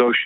což 0.00 0.16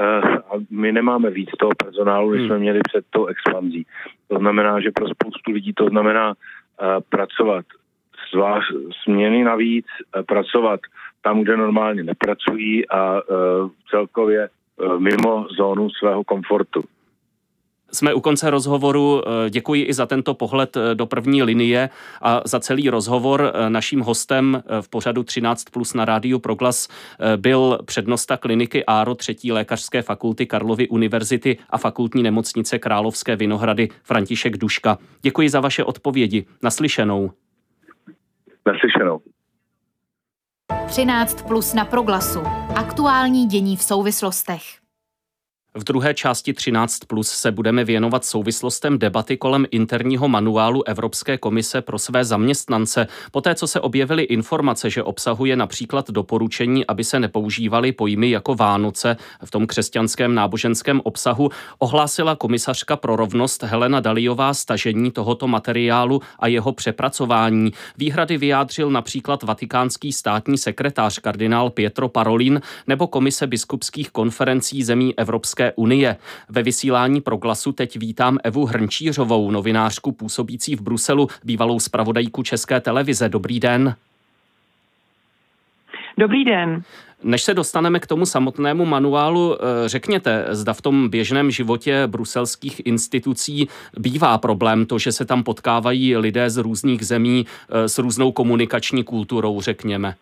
uh, 0.00 0.62
my 0.70 0.92
nemáme 0.92 1.30
víc 1.30 1.50
toho 1.58 1.72
personálu, 1.84 2.30
než 2.30 2.42
jsme 2.42 2.54
hmm. 2.54 2.62
měli 2.62 2.80
před 2.88 3.04
tou 3.10 3.26
expanzí. 3.26 3.86
To 4.28 4.38
znamená, 4.38 4.80
že 4.80 4.90
pro 4.90 5.08
spoustu 5.08 5.50
lidí 5.50 5.72
to 5.72 5.86
znamená 5.88 6.28
uh, 6.28 6.34
pracovat 7.08 7.64
zvlášť 8.32 8.66
směny 9.02 9.44
navíc, 9.44 9.86
uh, 10.16 10.22
pracovat 10.22 10.80
tam, 11.22 11.42
kde 11.42 11.56
normálně 11.56 12.02
nepracují 12.02 12.88
a 12.88 13.18
e, 13.18 13.22
celkově 13.90 14.42
e, 14.44 14.48
mimo 14.98 15.46
zónu 15.56 15.90
svého 15.90 16.24
komfortu. 16.24 16.84
Jsme 17.92 18.14
u 18.14 18.20
konce 18.20 18.50
rozhovoru. 18.50 19.22
E, 19.46 19.50
děkuji 19.50 19.82
i 19.82 19.94
za 19.94 20.06
tento 20.06 20.34
pohled 20.34 20.76
do 20.94 21.06
první 21.06 21.42
linie 21.42 21.88
a 22.22 22.40
za 22.44 22.60
celý 22.60 22.90
rozhovor. 22.90 23.52
Naším 23.68 24.00
hostem 24.00 24.62
v 24.80 24.88
pořadu 24.88 25.22
13 25.22 25.64
plus 25.64 25.94
na 25.94 26.04
rádiu 26.04 26.38
Proglas 26.38 26.88
byl 27.36 27.78
přednosta 27.84 28.36
kliniky 28.36 28.84
ARO 28.84 29.14
třetí 29.14 29.52
lékařské 29.52 30.02
fakulty 30.02 30.46
Karlovy 30.46 30.88
univerzity 30.88 31.58
a 31.70 31.78
fakultní 31.78 32.22
nemocnice 32.22 32.78
Královské 32.78 33.36
Vinohrady 33.36 33.88
František 34.02 34.56
Duška. 34.56 34.98
Děkuji 35.22 35.48
za 35.48 35.60
vaše 35.60 35.84
odpovědi. 35.84 36.46
Naslyšenou. 36.62 37.30
Naslyšenou. 38.66 39.20
13 40.90 41.42
plus 41.42 41.74
na 41.74 41.84
proglasu. 41.84 42.40
Aktuální 42.74 43.46
dění 43.46 43.76
v 43.76 43.82
souvislostech. 43.82 44.79
V 45.74 45.84
druhé 45.84 46.14
části 46.14 46.52
13 46.52 46.98
plus 47.06 47.28
se 47.28 47.52
budeme 47.52 47.84
věnovat 47.84 48.24
souvislostem 48.24 48.98
debaty 48.98 49.36
kolem 49.36 49.66
interního 49.70 50.28
manuálu 50.28 50.88
Evropské 50.88 51.38
komise 51.38 51.82
pro 51.82 51.98
své 51.98 52.24
zaměstnance. 52.24 53.06
Poté, 53.30 53.54
co 53.54 53.66
se 53.66 53.80
objevily 53.80 54.22
informace, 54.22 54.90
že 54.90 55.02
obsahuje 55.02 55.56
například 55.56 56.10
doporučení, 56.10 56.86
aby 56.86 57.04
se 57.04 57.20
nepoužívaly 57.20 57.92
pojmy 57.92 58.30
jako 58.30 58.54
Vánoce 58.54 59.16
v 59.44 59.50
tom 59.50 59.66
křesťanském 59.66 60.34
náboženském 60.34 61.00
obsahu, 61.04 61.50
ohlásila 61.78 62.36
komisařka 62.36 62.96
pro 62.96 63.16
rovnost 63.16 63.62
Helena 63.62 64.00
Daliová 64.00 64.54
stažení 64.54 65.10
tohoto 65.10 65.48
materiálu 65.48 66.22
a 66.38 66.46
jeho 66.46 66.72
přepracování. 66.72 67.72
Výhrady 67.98 68.38
vyjádřil 68.38 68.90
například 68.90 69.42
vatikánský 69.42 70.12
státní 70.12 70.58
sekretář 70.58 71.18
kardinál 71.18 71.70
Pietro 71.70 72.08
Parolin 72.08 72.60
nebo 72.86 73.06
komise 73.06 73.46
biskupských 73.46 74.10
konferencí 74.10 74.82
zemí 74.82 75.18
Evropské 75.18 75.59
Evropské 75.60 75.72
unie. 75.76 76.16
Ve 76.48 76.62
vysílání 76.62 77.20
proglasu 77.20 77.72
teď 77.72 77.96
vítám 77.96 78.38
Evu 78.44 78.66
Hrnčířovou, 78.66 79.50
novinářku 79.50 80.12
působící 80.12 80.76
v 80.76 80.80
Bruselu, 80.80 81.28
bývalou 81.44 81.80
zpravodajku 81.80 82.42
České 82.42 82.80
televize. 82.80 83.28
Dobrý 83.28 83.60
den. 83.60 83.94
Dobrý 86.18 86.44
den. 86.44 86.82
Než 87.22 87.42
se 87.42 87.54
dostaneme 87.54 88.00
k 88.00 88.06
tomu 88.06 88.26
samotnému 88.26 88.84
manuálu, 88.84 89.54
eh, 89.54 89.88
řekněte, 89.88 90.46
zda 90.50 90.72
v 90.72 90.80
tom 90.80 91.08
běžném 91.08 91.50
životě 91.50 92.06
bruselských 92.06 92.86
institucí 92.86 93.68
bývá 93.98 94.38
problém 94.38 94.86
to, 94.86 94.98
že 94.98 95.12
se 95.12 95.24
tam 95.24 95.42
potkávají 95.42 96.16
lidé 96.16 96.50
z 96.50 96.56
různých 96.56 97.06
zemí 97.06 97.46
eh, 97.46 97.88
s 97.88 97.98
různou 97.98 98.32
komunikační 98.32 99.04
kulturou, 99.04 99.60
řekněme. 99.60 100.14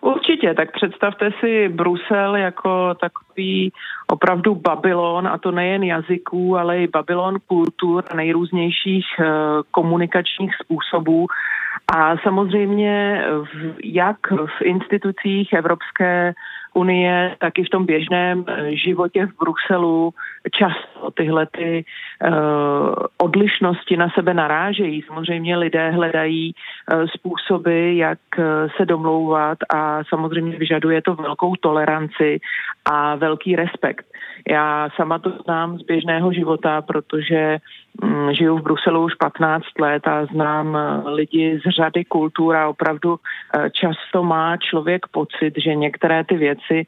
Určitě, 0.00 0.54
tak 0.54 0.72
představte 0.72 1.30
si 1.40 1.68
Brusel 1.68 2.36
jako 2.36 2.94
takový 2.94 3.72
opravdu 4.06 4.54
Babylon, 4.54 5.28
a 5.28 5.38
to 5.38 5.50
nejen 5.50 5.82
jazyků, 5.82 6.56
ale 6.56 6.78
i 6.78 6.86
Babylon 6.86 7.38
kultur, 7.46 8.04
nejrůznějších 8.14 9.06
eh, 9.20 9.24
komunikačních 9.70 10.52
způsobů. 10.62 11.26
A 11.92 12.16
samozřejmě 12.16 13.24
jak 13.84 14.16
v 14.30 14.62
institucích 14.62 15.52
Evropské 15.52 16.34
unie, 16.74 17.36
tak 17.38 17.58
i 17.58 17.64
v 17.64 17.68
tom 17.68 17.86
běžném 17.86 18.44
životě 18.72 19.26
v 19.26 19.36
Bruselu 19.44 20.14
často 20.52 21.10
tyhle 21.10 21.46
ty 21.46 21.84
uh, 21.84 22.30
odlišnosti 23.18 23.96
na 23.96 24.08
sebe 24.14 24.34
narážejí. 24.34 25.02
Samozřejmě 25.02 25.56
lidé 25.56 25.90
hledají 25.90 26.54
uh, 26.54 27.06
způsoby, 27.16 27.98
jak 27.98 28.18
uh, 28.38 28.44
se 28.76 28.86
domlouvat 28.86 29.58
a 29.74 30.04
samozřejmě 30.04 30.58
vyžaduje 30.58 31.02
to 31.02 31.14
velkou 31.14 31.54
toleranci 31.54 32.40
a 32.84 33.16
velký 33.16 33.56
respekt. 33.56 34.06
Já 34.50 34.88
sama 34.96 35.18
to 35.18 35.32
znám 35.44 35.78
z 35.78 35.82
běžného 35.82 36.32
života, 36.32 36.82
protože 36.82 37.58
um, 38.02 38.32
žiju 38.32 38.58
v 38.58 38.62
Bruselu 38.62 39.04
už 39.04 39.14
15 39.14 39.64
let 39.80 40.08
a 40.08 40.26
znám 40.26 40.78
lidi 41.06 41.60
z 41.66 41.70
řady 41.70 42.04
kultur 42.04 42.56
a 42.56 42.68
opravdu 42.68 43.16
často 43.72 44.22
má 44.22 44.56
člověk 44.56 45.06
pocit, 45.06 45.54
že 45.56 45.74
některé 45.74 46.24
ty 46.24 46.36
věci 46.36 46.70
věci 46.70 46.86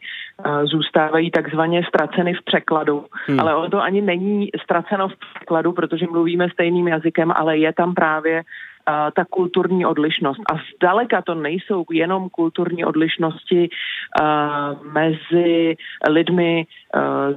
zůstávají 0.64 1.30
takzvaně 1.30 1.82
ztraceny 1.88 2.34
v 2.34 2.44
překladu. 2.44 3.04
Hmm. 3.26 3.40
Ale 3.40 3.54
ono 3.54 3.70
to 3.70 3.82
ani 3.82 4.00
není 4.00 4.48
ztraceno 4.62 5.08
v 5.08 5.16
překladu, 5.16 5.72
protože 5.72 6.06
mluvíme 6.06 6.48
stejným 6.50 6.88
jazykem, 6.88 7.32
ale 7.36 7.58
je 7.58 7.72
tam 7.72 7.94
právě 7.94 8.42
ta 8.86 9.24
kulturní 9.30 9.86
odlišnost. 9.86 10.40
A 10.52 10.56
zdaleka 10.76 11.22
to 11.22 11.34
nejsou 11.34 11.84
jenom 11.92 12.28
kulturní 12.28 12.84
odlišnosti 12.84 13.68
mezi 14.92 15.76
lidmi 16.08 16.66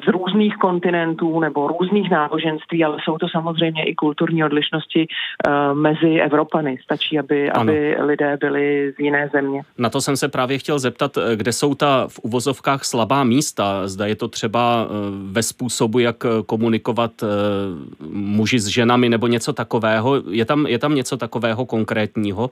z 0.06 0.08
různých 0.08 0.56
kontinentů 0.56 1.40
nebo 1.40 1.68
různých 1.68 2.12
náboženství, 2.12 2.84
ale 2.84 2.98
jsou 3.04 3.18
to 3.18 3.28
samozřejmě 3.30 3.86
i 3.86 3.96
kulturní 3.96 4.44
odlišnosti 4.44 5.08
mezi 5.74 6.20
Evropany. 6.20 6.78
Stačí, 6.84 7.20
aby, 7.20 7.52
aby 7.52 7.96
lidé 8.00 8.38
byli 8.42 8.94
z 8.98 9.00
jiné 9.00 9.30
země. 9.34 9.62
Na 9.78 9.90
to 9.90 10.02
jsem 10.02 10.18
se 10.18 10.28
právě 10.28 10.58
chtěl 10.58 10.80
zeptat, 10.80 11.18
kde 11.36 11.52
jsou 11.52 11.76
ta 11.76 12.08
v 12.08 12.20
uvozovkách 12.20 12.84
slabá 12.84 13.24
místa. 13.24 13.88
Zda 13.88 14.06
je 14.06 14.16
to 14.16 14.28
třeba 14.28 14.86
e, 14.86 14.88
ve 15.32 15.44
způsobu, 15.44 16.00
jak 16.00 16.16
komunikovat 16.46 17.12
e, 17.24 17.28
muži 18.10 18.60
s 18.60 18.68
ženami 18.68 19.10
nebo 19.10 19.28
něco 19.28 19.54
takového. 19.54 20.16
Je 20.30 20.46
tam, 20.46 20.68
je 20.68 20.80
tam 20.80 20.96
něco 20.96 21.18
takového? 21.18 21.35
Takového 21.36 21.66
konkrétního? 21.66 22.50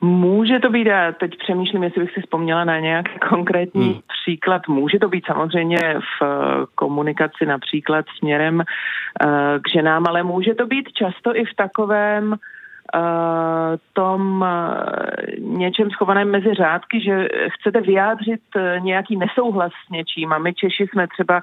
Může 0.00 0.58
to 0.58 0.70
být, 0.70 0.86
já 0.86 1.12
teď 1.12 1.38
přemýšlím, 1.38 1.82
jestli 1.82 2.00
bych 2.00 2.14
si 2.14 2.20
vzpomněla 2.20 2.64
na 2.64 2.78
nějaký 2.78 3.18
konkrétní 3.28 3.92
hmm. 3.92 4.00
příklad. 4.22 4.68
Může 4.68 4.98
to 4.98 5.08
být 5.08 5.26
samozřejmě 5.26 5.78
v 6.00 6.22
eh, 6.22 6.26
komunikaci 6.74 7.46
například 7.46 8.04
směrem 8.18 8.54
uh, 8.56 8.64
k 9.62 9.68
ženám, 9.72 10.04
ale 10.08 10.22
může 10.22 10.54
to 10.54 10.66
být 10.66 10.92
často 10.92 11.36
i 11.36 11.44
v 11.44 11.54
takovém 11.56 12.32
uh, 12.32 12.38
tom 13.92 14.44
něčem 15.38 15.90
schovaném 15.90 16.30
mezi 16.30 16.54
řádky, 16.54 17.00
že 17.00 17.28
chcete 17.48 17.80
vyjádřit 17.80 18.40
nějaký 18.78 19.16
nesouhlas 19.16 19.72
s 19.86 19.90
něčím 19.90 20.32
a 20.32 20.38
my 20.38 20.54
Češi 20.54 20.86
jsme 20.86 21.06
třeba 21.08 21.42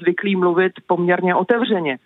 zvyklí 0.00 0.36
mluvit 0.36 0.72
poměrně 0.86 1.34
otevřeně 1.34 1.98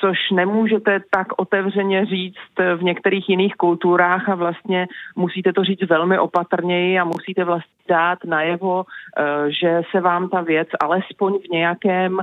což 0.00 0.18
nemůžete 0.32 1.00
tak 1.10 1.26
otevřeně 1.36 2.06
říct 2.06 2.76
v 2.76 2.82
některých 2.82 3.28
jiných 3.28 3.54
kulturách 3.54 4.28
a 4.28 4.34
vlastně 4.34 4.86
musíte 5.16 5.52
to 5.52 5.64
říct 5.64 5.88
velmi 5.88 6.18
opatrněji 6.18 6.98
a 6.98 7.04
musíte 7.04 7.44
vlastně 7.44 7.74
dát 7.88 8.18
najevo, 8.24 8.84
eh, 8.84 9.50
že 9.60 9.82
se 9.90 10.00
vám 10.00 10.28
ta 10.28 10.40
věc 10.40 10.68
alespoň 10.80 11.38
v 11.38 11.50
nějakém 11.50 12.18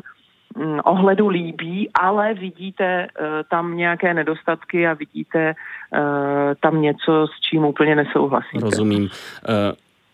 mm, 0.57 0.79
ohledu 0.83 1.27
líbí, 1.27 1.89
ale 1.93 2.33
vidíte 2.33 2.85
eh, 2.85 3.07
tam 3.49 3.77
nějaké 3.77 4.13
nedostatky 4.13 4.87
a 4.87 4.93
vidíte 4.93 5.39
eh, 5.49 6.55
tam 6.59 6.81
něco, 6.81 7.27
s 7.27 7.41
čím 7.49 7.65
úplně 7.65 7.95
nesouhlasíte. 7.95 8.65
Rozumím. 8.65 9.09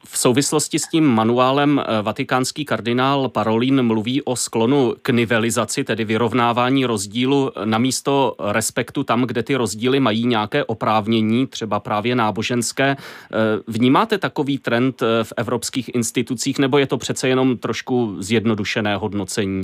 V 0.06 0.18
souvislosti 0.18 0.80
s 0.80 0.88
tím 0.88 1.06
manuálem 1.06 1.80
eh, 1.80 2.02
vatikánský 2.02 2.66
kardinál 2.66 3.30
Parolin 3.30 3.84
mluví 3.84 4.22
o 4.22 4.36
sklonu 4.36 4.94
k 5.02 5.10
nivelizaci, 5.10 5.84
tedy 5.84 6.06
vyrovnávání 6.06 6.86
rozdílu 6.86 7.52
na 7.66 7.78
místo 7.78 8.36
respektu 8.40 9.04
tam, 9.04 9.22
kde 9.22 9.44
ty 9.44 9.56
rozdíly 9.56 10.00
mají 10.00 10.26
nějaké 10.26 10.64
oprávnění, 10.64 11.48
třeba 11.48 11.80
právě 11.80 12.16
náboženské. 12.16 12.96
Eh, 12.96 13.36
vnímáte 13.68 14.18
takový 14.18 14.58
trend 14.58 15.02
eh, 15.02 15.24
v 15.24 15.34
evropských 15.38 15.96
institucích, 15.96 16.60
nebo 16.60 16.78
je 16.78 16.88
to 16.88 16.98
přece 16.98 17.28
jenom 17.28 17.58
trošku 17.58 18.16
zjednodušené 18.20 18.96
hodnocení? 18.96 19.64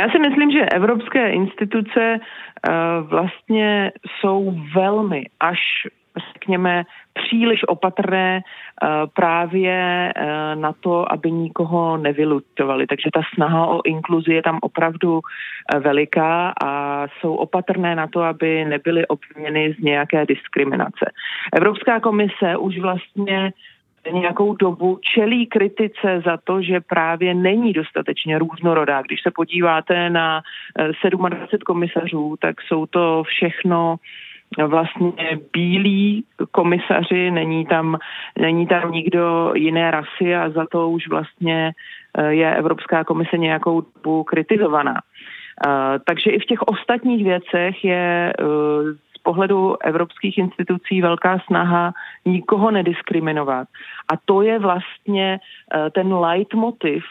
Já 0.00 0.10
si 0.10 0.18
myslím, 0.18 0.50
že 0.50 0.66
evropské 0.66 1.30
instituce 1.30 2.18
vlastně 3.08 3.92
jsou 4.20 4.56
velmi 4.74 5.24
až 5.40 5.58
řekněme, 6.32 6.84
příliš 7.12 7.60
opatrné 7.68 8.40
eh, 8.40 8.86
právě 9.14 9.74
eh, 10.16 10.56
na 10.56 10.72
to, 10.72 11.12
aby 11.12 11.30
nikoho 11.30 11.96
nevylučovali. 11.96 12.86
Takže 12.86 13.10
ta 13.14 13.20
snaha 13.34 13.66
o 13.66 13.80
inkluzi 13.84 14.32
je 14.32 14.42
tam 14.42 14.58
opravdu 14.62 15.20
eh, 15.20 15.78
veliká 15.78 16.52
a 16.62 17.02
jsou 17.08 17.34
opatrné 17.34 17.94
na 17.94 18.06
to, 18.06 18.22
aby 18.22 18.64
nebyly 18.64 19.06
obviněny 19.06 19.74
z 19.78 19.82
nějaké 19.82 20.26
diskriminace. 20.26 21.10
Evropská 21.52 22.00
komise 22.00 22.56
už 22.56 22.78
vlastně 22.78 23.52
nějakou 24.12 24.54
dobu 24.54 24.98
čelí 25.14 25.46
kritice 25.46 26.22
za 26.24 26.36
to, 26.44 26.62
že 26.62 26.80
právě 26.80 27.34
není 27.34 27.72
dostatečně 27.72 28.38
různorodá. 28.38 29.02
Když 29.02 29.22
se 29.22 29.30
podíváte 29.30 30.10
na 30.10 30.42
27 31.10 31.60
komisařů, 31.66 32.36
tak 32.40 32.62
jsou 32.62 32.86
to 32.86 33.22
všechno 33.26 33.96
vlastně 34.66 35.38
bílí 35.52 36.24
komisaři, 36.50 37.30
není 37.30 37.66
tam, 37.66 37.98
není 38.38 38.66
tam 38.66 38.92
nikdo 38.92 39.52
jiné 39.54 39.90
rasy 39.90 40.36
a 40.36 40.50
za 40.50 40.66
to 40.70 40.90
už 40.90 41.08
vlastně 41.08 41.72
eh, 42.18 42.32
je 42.32 42.56
Evropská 42.56 43.04
komise 43.04 43.38
nějakou 43.38 43.80
dobu 43.80 44.24
kritizovaná. 44.24 45.00
Eh, 45.66 45.98
takže 46.04 46.30
i 46.30 46.38
v 46.38 46.44
těch 46.44 46.62
ostatních 46.62 47.24
věcech 47.24 47.84
je 47.84 48.32
eh, 48.32 48.44
z 49.16 49.22
pohledu 49.22 49.82
evropských 49.82 50.38
institucí 50.38 51.02
velká 51.02 51.38
snaha 51.46 51.92
nikoho 52.26 52.70
nediskriminovat. 52.70 53.68
A 54.12 54.16
to 54.24 54.42
je 54.42 54.58
vlastně 54.58 55.40
ten 55.90 56.14
leitmotiv 56.14 57.04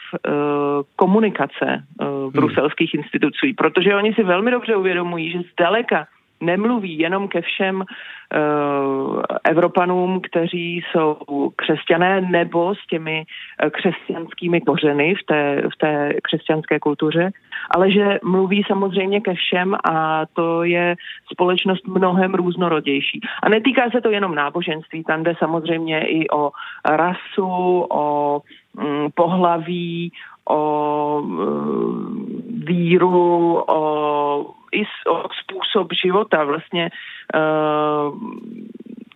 komunikace 0.95 1.83
hmm. 2.01 2.31
bruselských 2.31 2.93
institucí, 2.93 3.53
protože 3.53 3.95
oni 3.95 4.13
si 4.13 4.23
velmi 4.23 4.51
dobře 4.51 4.75
uvědomují, 4.75 5.31
že 5.31 5.39
zdaleka 5.51 6.07
nemluví 6.45 6.99
jenom 6.99 7.27
ke 7.27 7.41
všem 7.41 7.75
uh, 7.75 9.21
Evropanům, 9.43 10.21
kteří 10.21 10.83
jsou 10.91 11.17
křesťané 11.55 12.21
nebo 12.21 12.75
s 12.75 12.87
těmi 12.87 13.25
uh, 13.63 13.69
křesťanskými 13.69 14.61
kořeny 14.61 15.15
v 15.15 15.23
té, 15.25 15.61
v 15.73 15.77
té 15.77 16.13
křesťanské 16.23 16.79
kultuře, 16.79 17.31
ale 17.71 17.91
že 17.91 18.19
mluví 18.23 18.63
samozřejmě 18.67 19.21
ke 19.21 19.33
všem 19.33 19.75
a 19.83 20.25
to 20.33 20.63
je 20.63 20.95
společnost 21.31 21.87
mnohem 21.87 22.33
různorodější. 22.33 23.21
A 23.43 23.49
netýká 23.49 23.89
se 23.89 24.01
to 24.01 24.09
jenom 24.09 24.35
náboženství, 24.35 25.03
tam 25.03 25.23
jde 25.23 25.35
samozřejmě 25.39 26.07
i 26.07 26.29
o 26.29 26.51
rasu, 26.85 27.47
o 27.89 28.41
mm, 28.73 29.11
pohlaví, 29.15 30.11
o 30.49 31.21
mm, 31.25 32.61
víru, 32.65 33.63
o 33.67 34.53
i 34.75 34.83
o 35.07 35.23
způsob 35.43 35.87
života. 36.03 36.43
Vlastně 36.43 36.89
uh, 37.35 38.19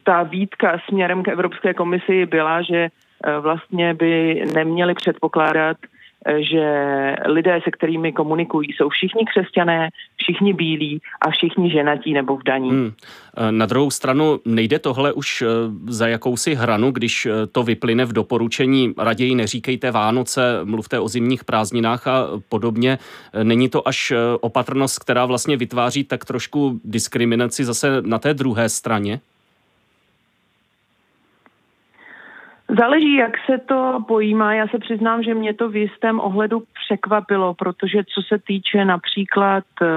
ta 0.04 0.24
výtka 0.24 0.82
směrem 0.88 1.24
k 1.24 1.28
Evropské 1.28 1.74
komisi 1.74 2.26
byla, 2.26 2.62
že 2.62 2.90
uh, 2.90 3.44
vlastně 3.44 3.94
by 3.94 4.44
neměli 4.54 4.94
předpokládat 4.94 5.78
že 6.38 6.66
lidé, 7.26 7.60
se 7.64 7.72
kterými 7.72 8.14
komunikují, 8.14 8.70
jsou 8.72 8.90
všichni 8.90 9.26
křesťané, 9.26 9.90
všichni 10.18 10.54
bílí 10.54 11.02
a 11.22 11.30
všichni 11.30 11.72
ženatí 11.72 12.14
nebo 12.14 12.38
vdaní. 12.38 12.70
Hmm. 12.70 12.92
E, 13.38 13.52
na 13.52 13.66
druhou 13.66 13.92
stranu 13.92 14.40
nejde 14.46 14.80
tohle 14.80 15.14
už 15.14 15.42
e, 15.42 15.46
za 15.88 16.08
jakousi 16.08 16.56
hranu, 16.56 16.92
když 16.92 17.26
e, 17.26 17.48
to 17.48 17.64
vyplyne 17.64 18.06
v 18.06 18.14
doporučení 18.14 18.94
raději 18.98 19.36
neříkejte 19.36 19.92
Vánoce, 19.92 20.60
mluvte 20.64 21.00
o 21.00 21.08
zimních 21.08 21.44
prázdninách 21.44 22.08
a 22.08 22.28
podobně. 22.50 22.98
Není 23.44 23.70
to 23.70 23.88
až 23.88 24.14
opatrnost, 24.42 25.00
která 25.00 25.26
vlastně 25.26 25.58
vytváří 25.58 26.04
tak 26.04 26.26
trošku 26.26 26.80
diskriminaci 26.84 27.66
zase 27.66 28.02
na 28.02 28.20
té 28.20 28.34
druhé 28.34 28.70
straně? 28.70 29.20
Záleží, 32.78 33.16
jak 33.16 33.38
se 33.46 33.58
to 33.58 34.00
pojímá. 34.08 34.54
Já 34.54 34.68
se 34.68 34.80
přiznám, 34.80 35.24
že 35.24 35.34
mě 35.34 35.54
to 35.54 35.70
v 35.70 35.76
jistém 35.76 36.20
ohledu 36.20 36.64
překvapilo, 36.86 37.54
protože 37.54 38.04
co 38.04 38.22
se 38.22 38.40
týče 38.40 38.86
například 38.86 39.64
uh, 39.82 39.88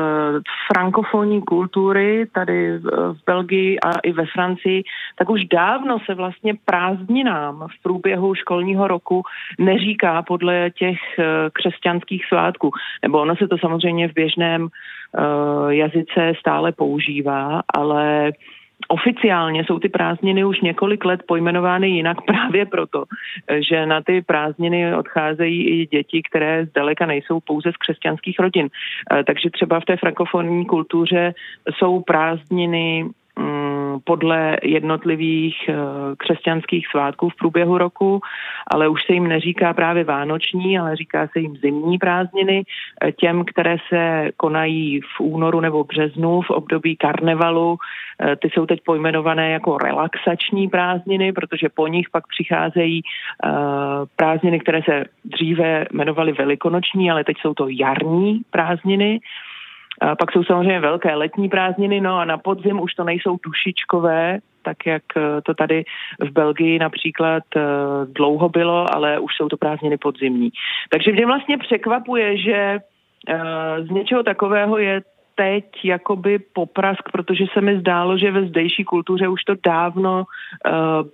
frankofonní 0.73 1.43
kultury 1.43 2.27
tady 2.35 2.79
v 2.79 3.17
Belgii 3.27 3.81
a 3.81 3.99
i 3.99 4.13
ve 4.13 4.27
Francii, 4.27 4.83
tak 5.17 5.31
už 5.31 5.45
dávno 5.45 5.99
se 6.07 6.15
vlastně 6.15 6.55
prázdninám 6.65 7.69
v 7.79 7.83
průběhu 7.83 8.35
školního 8.35 8.89
roku 8.89 9.23
neříká 9.59 10.23
podle 10.23 10.71
těch 10.71 10.99
uh, 11.19 11.25
křesťanských 11.53 12.27
svátků. 12.27 12.71
Nebo 13.03 13.21
ono 13.21 13.37
se 13.37 13.49
to 13.49 13.59
samozřejmě 13.59 14.09
v 14.09 14.15
běžném 14.15 14.69
jazyce 15.69 16.33
stále 16.41 16.73
používá, 16.73 17.63
ale 17.75 18.33
Oficiálně 18.89 19.65
jsou 19.65 19.79
ty 19.79 19.89
prázdniny 19.89 20.45
už 20.45 20.61
několik 20.61 21.05
let 21.05 21.21
pojmenovány 21.27 21.89
jinak 21.89 22.17
právě 22.27 22.67
proto, 22.67 23.05
že 23.69 23.87
na 23.87 24.03
ty 24.03 24.23
prázdniny 24.23 24.97
odcházejí 24.97 25.69
i 25.69 25.87
děti, 25.87 26.23
které 26.23 26.67
zdaleka 26.67 27.07
nejsou 27.07 27.41
pouze 27.41 27.73
z 27.73 27.77
křesťanských 27.77 28.39
rodin. 28.39 28.69
Eh, 29.13 29.25
takže 29.25 29.51
třeba 29.51 29.81
v 29.81 29.85
té 29.85 29.97
frankofonní 29.97 30.67
kultuře 30.67 31.35
jsou 31.77 32.01
prázdniny 32.01 33.05
mm, 33.39 33.82
podle 34.05 34.57
jednotlivých 34.63 35.57
eh, 35.69 35.75
křesťanských 36.17 36.87
svátků 36.87 37.29
v 37.29 37.37
průběhu 37.37 37.79
roku, 37.79 38.21
ale 38.67 38.89
už 38.89 39.01
se 39.07 39.13
jim 39.13 39.29
neříká 39.29 39.75
právě 39.75 40.05
vánoční, 40.05 40.79
ale 40.79 40.97
říká 40.97 41.29
se 41.33 41.41
jim 41.41 41.57
zimní 41.57 41.99
prázdniny. 41.99 42.63
Eh, 43.03 43.13
těm, 43.13 43.45
které 43.45 43.77
se 43.89 44.31
konají 44.37 45.01
v 45.01 45.21
únoru 45.21 45.61
nebo 45.61 45.85
březnu 45.85 46.41
v 46.41 46.51
období 46.51 46.97
karnevalu, 46.97 47.79
ty 48.39 48.51
jsou 48.51 48.67
teď 48.67 48.81
pojmenované 48.85 49.51
jako 49.51 49.79
relaxační 49.79 50.69
prázdniny, 50.69 51.33
protože 51.33 51.69
po 51.69 51.87
nich 51.87 52.11
pak 52.11 52.27
přicházejí 52.27 53.03
prázdniny, 54.17 54.61
které 54.61 54.83
se 54.83 55.05
dříve 55.25 55.87
jmenovaly 55.93 56.33
velikonoční, 56.33 57.11
ale 57.11 57.25
teď 57.25 57.37
jsou 57.41 57.55
to 57.55 57.69
jarní 57.69 58.41
prázdniny. 58.51 59.21
A 60.03 60.17
pak 60.17 60.33
jsou 60.33 60.45
samozřejmě 60.45 60.81
velké 60.81 61.15
letní 61.15 61.49
prázdniny, 61.49 62.01
no 62.01 62.19
a 62.19 62.25
na 62.25 62.39
podzim 62.39 62.81
už 62.81 62.95
to 62.95 63.05
nejsou 63.05 63.37
dušičkové, 63.45 64.39
tak 64.63 64.87
jak 64.87 65.03
eh, 65.17 65.41
to 65.43 65.55
tady 65.55 65.85
v 66.21 66.31
Belgii 66.31 66.79
například 66.79 67.43
eh, 67.57 67.61
dlouho 68.05 68.49
bylo, 68.49 68.95
ale 68.95 69.19
už 69.19 69.33
jsou 69.37 69.49
to 69.49 69.57
prázdniny 69.57 69.97
podzimní. 69.97 70.51
Takže 70.91 71.13
mě 71.13 71.27
vlastně 71.27 71.59
překvapuje, 71.59 72.39
že 72.39 72.79
eh, 73.29 73.83
z 73.83 73.91
něčeho 73.91 74.23
takového 74.23 74.79
je 74.79 75.03
teď 75.35 75.65
jakoby 75.85 76.39
poprask, 76.39 77.03
protože 77.13 77.45
se 77.53 77.61
mi 77.61 77.81
zdálo, 77.81 78.19
že 78.19 78.31
ve 78.31 78.47
zdejší 78.47 78.85
kultuře 78.85 79.29
už 79.29 79.45
to 79.45 79.55
dávno 79.65 80.25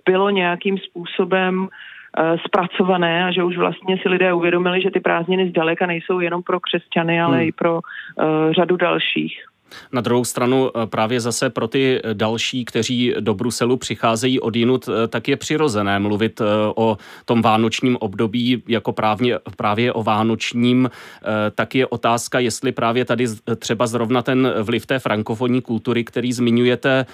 bylo 0.05 0.29
nějakým 0.29 0.77
způsobem 0.77 1.67
zpracované 2.45 3.25
a 3.25 3.31
že 3.31 3.43
už 3.43 3.57
vlastně 3.57 3.97
si 4.01 4.09
lidé 4.09 4.33
uvědomili, 4.33 4.81
že 4.81 4.91
ty 4.91 4.99
prázdniny 4.99 5.49
zdaleka 5.49 5.85
nejsou 5.85 6.19
jenom 6.19 6.43
pro 6.43 6.59
křesťany, 6.59 7.21
ale 7.21 7.37
hmm. 7.37 7.47
i 7.47 7.51
pro 7.51 7.73
uh, 7.73 8.53
řadu 8.53 8.77
dalších. 8.77 9.48
Na 9.91 10.01
druhou 10.01 10.25
stranu 10.25 10.69
eh, 10.69 10.85
právě 10.85 11.21
zase 11.21 11.49
pro 11.49 11.67
ty 11.67 12.01
další, 12.13 12.65
kteří 12.65 13.13
do 13.19 13.33
Bruselu 13.33 13.77
přicházejí 13.77 14.39
od 14.39 14.55
jinut, 14.55 14.89
eh, 14.89 15.07
tak 15.07 15.27
je 15.27 15.37
přirozené 15.37 15.99
mluvit 15.99 16.41
eh, 16.41 16.45
o 16.75 16.97
tom 17.25 17.41
vánočním 17.41 17.97
období 17.99 18.63
jako 18.67 18.91
právě, 18.91 19.39
právě 19.57 19.93
o 19.93 20.03
vánočním. 20.03 20.89
Tak 21.55 21.75
je 21.75 21.87
otázka, 21.87 22.39
jestli 22.39 22.71
právě 22.71 23.05
tady 23.05 23.27
třeba 23.59 23.87
zrovna 23.87 24.21
ten 24.21 24.53
vliv 24.61 24.85
té 24.85 24.99
frankofonní 24.99 25.61
kultury, 25.61 26.03
který 26.03 26.33
zmiňujete, 26.33 27.05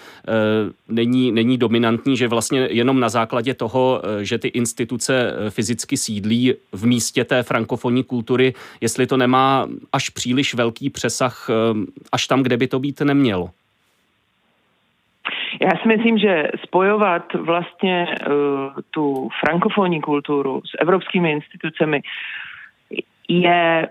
není, 0.87 1.31
není 1.31 1.57
dominantní, 1.57 2.17
že 2.17 2.27
vlastně 2.27 2.67
jenom 2.71 2.99
na 2.99 3.09
základě 3.09 3.53
toho, 3.53 4.01
že 4.21 4.37
ty 4.37 4.47
instituce 4.47 5.33
fyzicky 5.49 5.97
sídlí 5.97 6.53
v 6.71 6.85
místě 6.85 7.23
té 7.23 7.43
frankofonní 7.43 8.03
kultury, 8.03 8.53
jestli 8.81 9.07
to 9.07 9.17
nemá 9.17 9.67
až 9.93 10.09
příliš 10.09 10.53
velký 10.53 10.89
přesah 10.89 11.49
až 12.11 12.27
tam, 12.27 12.43
kde 12.45 12.57
by 12.57 12.67
to 12.67 12.79
být 12.79 13.01
nemělo? 13.01 13.49
Já 15.61 15.71
si 15.81 15.87
myslím, 15.87 16.17
že 16.17 16.47
spojovat 16.63 17.33
vlastně 17.33 18.07
uh, 18.07 18.35
tu 18.91 19.29
frankofonní 19.39 20.01
kulturu 20.01 20.61
s 20.61 20.71
evropskými 20.81 21.31
institucemi 21.31 22.01
je 23.29 23.87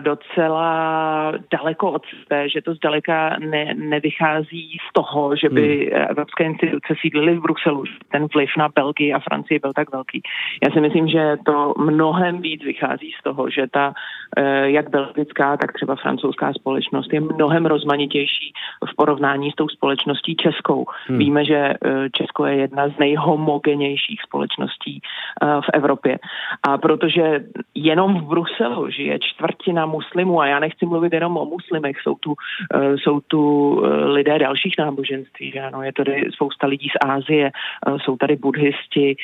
docela 0.00 1.32
daleko 1.50 1.90
od 1.90 2.02
sebe, 2.06 2.48
že 2.48 2.62
to 2.62 2.74
zdaleka 2.74 3.36
ne, 3.38 3.74
nevychází 3.74 4.78
z 4.90 4.92
toho, 4.92 5.36
že 5.36 5.48
by 5.48 5.90
hmm. 5.92 6.02
evropské 6.10 6.44
instituce 6.44 6.94
sídlily 7.00 7.34
v 7.34 7.42
Bruselu. 7.42 7.84
Ten 8.08 8.26
vliv 8.34 8.50
na 8.58 8.68
Belgii 8.68 9.12
a 9.12 9.18
Francii 9.18 9.58
byl 9.58 9.72
tak 9.72 9.92
velký. 9.92 10.22
Já 10.64 10.70
si 10.70 10.80
myslím, 10.80 11.08
že 11.08 11.36
to 11.46 11.74
mnohem 11.78 12.40
víc 12.40 12.64
vychází 12.64 13.12
z 13.20 13.22
toho, 13.22 13.50
že 13.50 13.66
ta 13.70 13.88
uh, 13.88 14.44
jak 14.64 14.90
belgická, 14.90 15.56
tak 15.56 15.72
třeba 15.72 15.96
francouzská 15.96 16.52
společnost 16.52 17.12
je 17.12 17.20
mnohem 17.20 17.66
rozmanitější 17.66 18.52
v 18.92 18.96
porovnání 18.96 19.50
s 19.50 19.54
tou 19.54 19.68
společností 19.68 20.36
českou. 20.36 20.86
Hmm. 21.06 21.18
Víme, 21.18 21.44
že 21.44 21.74
uh, 21.74 21.90
Česko 22.12 22.46
je 22.46 22.56
jedna 22.56 22.88
z 22.88 22.98
nejhomogenějších 22.98 24.22
společností 24.22 25.00
v 25.42 25.68
Evropě. 25.72 26.18
A 26.68 26.78
protože 26.78 27.44
jenom 27.74 28.20
v 28.20 28.24
Bruselu 28.28 28.90
žije 28.90 29.18
čtvrtina 29.36 29.86
muslimů 29.86 30.40
a 30.40 30.46
já 30.46 30.58
nechci 30.58 30.86
mluvit 30.86 31.12
jenom 31.12 31.36
o 31.36 31.44
muslimech, 31.44 31.96
jsou 32.00 32.14
tu, 32.14 32.30
uh, 32.30 32.96
jsou 32.96 33.20
tu 33.20 33.70
uh, 33.70 33.86
lidé 34.04 34.38
dalších 34.38 34.74
náboženství, 34.78 35.50
že 35.50 35.60
ano, 35.60 35.82
je 35.82 35.92
tady 35.92 36.24
spousta 36.32 36.66
lidí 36.66 36.88
z 36.88 37.08
Ázie, 37.08 37.50
uh, 37.86 37.98
jsou 37.98 38.16
tady 38.16 38.36
buddhisti, 38.36 39.16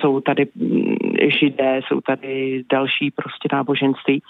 jsou 0.00 0.20
tady 0.20 0.46
mm, 0.54 0.96
židé, 1.40 1.80
jsou 1.86 2.00
tady 2.00 2.62
další 2.70 3.10
prostě 3.10 3.48
náboženství 3.52 4.22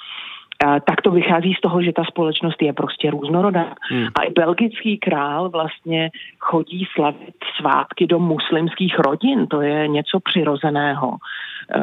tak 0.61 1.01
to 1.01 1.11
vychází 1.11 1.55
z 1.55 1.61
toho, 1.61 1.83
že 1.83 1.93
ta 1.93 2.05
společnost 2.05 2.63
je 2.63 2.73
prostě 2.73 3.11
různorodá. 3.11 3.75
Hmm. 3.91 4.07
A 4.15 4.23
i 4.23 4.31
belgický 4.33 4.99
král 4.99 5.49
vlastně 5.49 6.11
chodí 6.39 6.89
slavit 6.95 7.35
svátky 7.61 8.07
do 8.07 8.19
muslimských 8.19 8.99
rodin. 8.99 9.47
To 9.47 9.61
je 9.61 9.89
něco 9.89 10.21
přirozeného, 10.21 11.17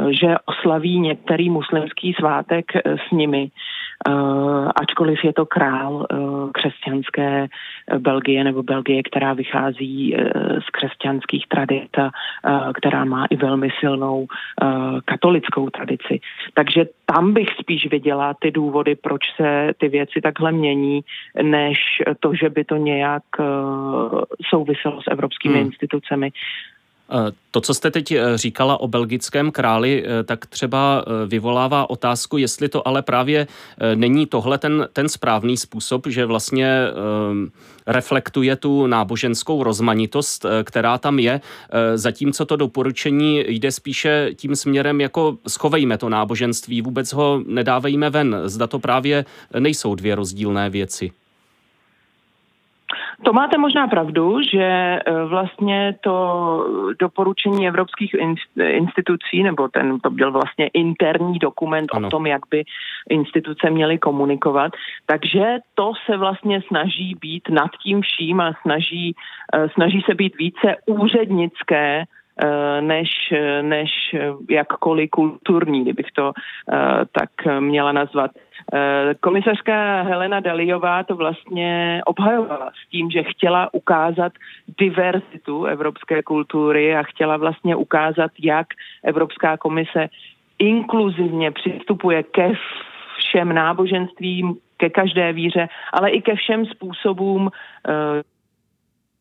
že 0.09 0.35
oslaví 0.45 0.99
některý 0.99 1.49
muslimský 1.49 2.13
svátek 2.13 2.65
s 2.85 3.11
nimi. 3.11 3.49
Uh, 4.07 4.69
ačkoliv 4.75 5.23
je 5.23 5.33
to 5.33 5.45
král 5.45 5.93
uh, 5.93 6.51
křesťanské 6.51 7.47
Belgie 7.97 8.43
nebo 8.43 8.63
Belgie, 8.63 9.03
která 9.03 9.33
vychází 9.33 10.15
z 10.59 10.69
křesťanských 10.71 11.47
tradic 11.47 11.91
která 12.73 13.05
má 13.05 13.25
i 13.25 13.35
velmi 13.35 13.69
silnou 13.79 14.27
katolickou 15.05 15.69
tradici. 15.69 16.19
Takže 16.53 16.85
tam 17.05 17.33
bych 17.33 17.47
spíš 17.59 17.91
viděla 17.91 18.33
ty 18.33 18.51
důvody, 18.51 18.95
proč 18.95 19.21
se 19.35 19.71
ty 19.77 19.89
věci 19.89 20.21
takhle 20.21 20.51
mění, 20.51 21.01
než 21.41 21.77
to, 22.19 22.35
že 22.35 22.49
by 22.49 22.63
to 22.63 22.75
nějak 22.75 23.23
souviselo 24.49 25.01
s 25.01 25.11
evropskými 25.11 25.55
hmm. 25.55 25.65
institucemi. 25.65 26.31
Eh, 27.11 27.31
to, 27.51 27.61
co 27.61 27.73
jste 27.73 27.91
teď 27.91 28.11
eh, 28.11 28.37
říkala 28.37 28.79
o 28.79 28.87
belgickém 28.87 29.51
králi, 29.51 30.03
eh, 30.05 30.23
tak 30.23 30.45
třeba 30.45 31.05
vyvolává 31.27 31.89
otázku, 31.89 32.37
jestli 32.37 32.69
to 32.69 32.87
ale 32.87 33.01
právě 33.01 33.47
není 33.95 34.25
tohle 34.25 34.57
ten, 34.57 34.87
ten 34.93 35.09
správný 35.09 35.57
způsob, 35.57 36.07
že 36.07 36.25
vlastně 36.25 36.87
reflektuje 37.87 38.55
tu 38.55 38.87
náboženskou 38.87 39.63
rozmanitost, 39.63 40.45
která 40.63 40.97
tam 40.97 41.19
je, 41.19 41.41
zatímco 41.95 42.45
to 42.45 42.55
doporučení 42.55 43.43
jde 43.47 43.71
spíše 43.71 44.29
tím 44.35 44.55
směrem, 44.55 45.01
jako 45.01 45.37
schovejme 45.47 45.97
to 45.97 46.09
náboženství, 46.09 46.81
vůbec 46.81 47.13
ho 47.13 47.41
nedávejme 47.47 48.09
ven. 48.09 48.41
Zda 48.45 48.67
to 48.67 48.79
právě 48.79 49.25
nejsou 49.59 49.95
dvě 49.95 50.15
rozdílné 50.15 50.69
věci. 50.69 51.11
To 53.23 53.33
máte 53.33 53.57
možná 53.57 53.87
pravdu, 53.87 54.41
že 54.41 54.61
e, 54.61 55.01
vlastně 55.25 55.95
to 56.01 56.15
doporučení 56.99 57.67
evropských 57.67 58.15
institucí, 58.57 59.43
nebo 59.43 59.67
ten 59.67 59.99
to 59.99 60.09
byl 60.09 60.31
vlastně 60.31 60.67
interní 60.67 61.39
dokument 61.39 61.89
ano. 61.93 62.07
o 62.07 62.11
tom, 62.11 62.25
jak 62.27 62.41
by 62.49 62.63
instituce 63.09 63.69
měly 63.69 63.97
komunikovat, 63.97 64.71
takže 65.05 65.57
to 65.75 65.93
se 66.05 66.17
vlastně 66.17 66.61
snaží 66.67 67.15
být 67.21 67.49
nad 67.49 67.71
tím 67.83 68.01
vším 68.01 68.41
a 68.41 68.53
snaží, 68.61 69.15
e, 69.53 69.69
snaží 69.69 70.01
se 70.09 70.15
být 70.15 70.37
více 70.37 70.75
úřednické 70.85 72.05
než, 72.81 73.09
než 73.61 73.89
jakkoliv 74.49 75.09
kulturní, 75.09 75.81
kdybych 75.81 76.11
to 76.11 76.31
tak 77.11 77.29
měla 77.59 77.91
nazvat. 77.91 78.31
Eh, 78.73 79.15
komisařka 79.19 80.01
Helena 80.01 80.39
Daliová 80.39 81.03
to 81.03 81.15
vlastně 81.15 82.01
obhajovala 82.05 82.71
s 82.85 82.89
tím, 82.89 83.11
že 83.11 83.23
chtěla 83.23 83.73
ukázat 83.73 84.33
diverzitu 84.77 85.65
evropské 85.65 86.23
kultury 86.23 86.95
a 86.95 87.03
chtěla 87.03 87.37
vlastně 87.37 87.75
ukázat, 87.75 88.31
jak 88.39 88.67
Evropská 89.03 89.57
komise 89.57 90.09
inkluzivně 90.59 91.51
přistupuje 91.51 92.23
ke 92.23 92.51
všem 93.17 93.53
náboženstvím, 93.53 94.55
ke 94.77 94.89
každé 94.89 95.33
víře, 95.33 95.69
ale 95.93 96.09
i 96.09 96.21
ke 96.21 96.35
všem 96.35 96.65
způsobům 96.65 97.49
eh, 97.49 97.91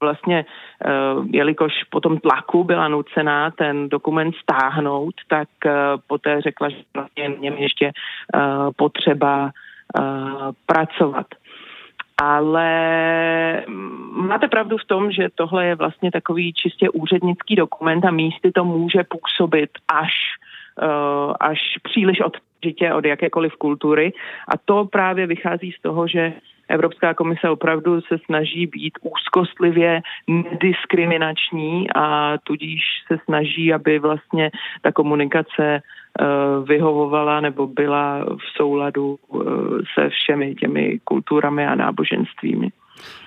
vlastně, 0.01 0.45
eh, 0.85 0.91
jelikož 1.31 1.73
po 1.91 2.01
tom 2.01 2.19
tlaku 2.19 2.65
byla 2.65 2.89
nucená 2.89 3.51
ten 3.51 3.89
dokument 3.89 4.35
stáhnout, 4.43 5.15
tak 5.29 5.49
eh, 5.67 5.73
poté 6.07 6.41
řekla, 6.41 6.69
že 6.69 6.77
vlastně 6.95 7.29
něm 7.39 7.55
ještě 7.55 7.87
eh, 7.87 8.41
potřeba 8.77 9.51
pracovat. 10.67 11.27
Ale 12.23 12.71
máte 14.13 14.49
pravdu 14.49 14.77
v 14.79 14.85
tom, 14.85 15.13
že 15.13 15.29
tohle 15.35 15.67
je 15.67 15.75
vlastně 15.75 16.11
takový 16.11 16.53
čistě 16.53 16.91
úřednický 16.91 17.57
dokument 17.57 18.05
a 18.05 18.11
místy 18.11 18.53
to 18.53 18.65
může 18.65 19.05
působit 19.05 19.71
až 19.89 20.13
až 21.41 21.59
příliš 21.83 22.19
odžitě 22.21 22.93
od 22.93 23.05
jakékoliv 23.05 23.57
kultury. 23.57 24.13
A 24.49 24.59
to 24.65 24.85
právě 24.85 25.27
vychází 25.27 25.73
z 25.73 25.83
toho, 25.83 26.09
že 26.09 26.33
Evropská 26.69 27.15
komise 27.15 27.51
opravdu 27.51 28.01
se 28.01 28.19
snaží 28.25 28.67
být 28.67 28.93
úzkostlivě 29.03 30.01
nediskriminační 30.29 31.87
a 31.95 32.39
tudíž 32.45 32.83
se 33.07 33.19
snaží, 33.25 33.73
aby 33.73 33.99
vlastně 33.99 34.51
ta 34.83 34.93
komunikace 34.93 35.65
eh, 35.65 36.25
vyhovovala 36.65 37.41
nebo 37.41 37.67
byla 37.67 38.25
v 38.25 38.57
souladu 38.57 39.19
eh, 39.19 39.39
se 39.95 40.09
všemi 40.09 40.55
těmi 40.55 40.99
kulturami 41.05 41.67
a 41.67 41.75
náboženstvími. 41.75 42.71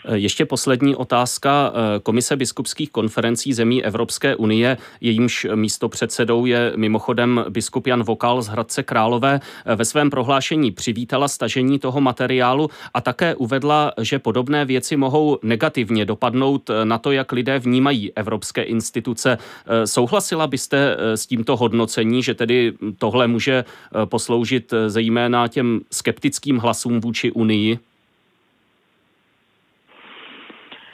Eh, 0.05 0.17
ještě 0.17 0.45
poslední 0.45 0.95
otázka. 0.95 1.73
Eh, 1.73 1.99
Komise 1.99 2.36
biskupských 2.36 2.91
konferencí 2.91 3.53
zemí 3.53 3.84
Evropské 3.84 4.36
unie, 4.36 4.77
jejímž 5.01 5.47
místo 5.55 5.89
předsedou 5.89 6.45
je 6.45 6.73
mimochodem 6.75 7.45
biskup 7.49 7.88
Jan 7.88 8.03
Vokal 8.03 8.41
z 8.41 8.47
Hradce 8.47 8.84
Králové, 8.84 9.39
eh, 9.65 9.75
ve 9.75 9.86
svém 9.86 10.10
prohlášení 10.10 10.71
přivítala 10.71 11.27
stažení 11.27 11.79
toho 11.79 12.01
materiálu 12.01 12.69
a 12.93 13.01
také 13.01 13.36
uvedla, 13.36 13.93
že 14.01 14.19
podobné 14.19 14.65
věci 14.65 14.97
mohou 14.97 15.39
negativně 15.43 16.05
dopadnout 16.05 16.69
na 16.84 16.97
to, 16.97 17.12
jak 17.12 17.32
lidé 17.32 17.60
vnímají 17.60 18.13
evropské 18.15 18.63
instituce. 18.63 19.38
Souhlasila 19.86 20.47
byste 20.47 20.97
s 21.15 21.25
tímto 21.27 21.58
hodnocení, 21.58 22.23
že 22.23 22.34
tedy 22.34 22.73
tohle 22.97 23.27
může 23.27 23.65
posloužit 24.05 24.73
zejména 24.88 25.47
těm 25.47 25.82
skeptickým 25.91 26.58
hlasům 26.58 26.99
vůči 26.99 27.32
Unii? 27.32 27.79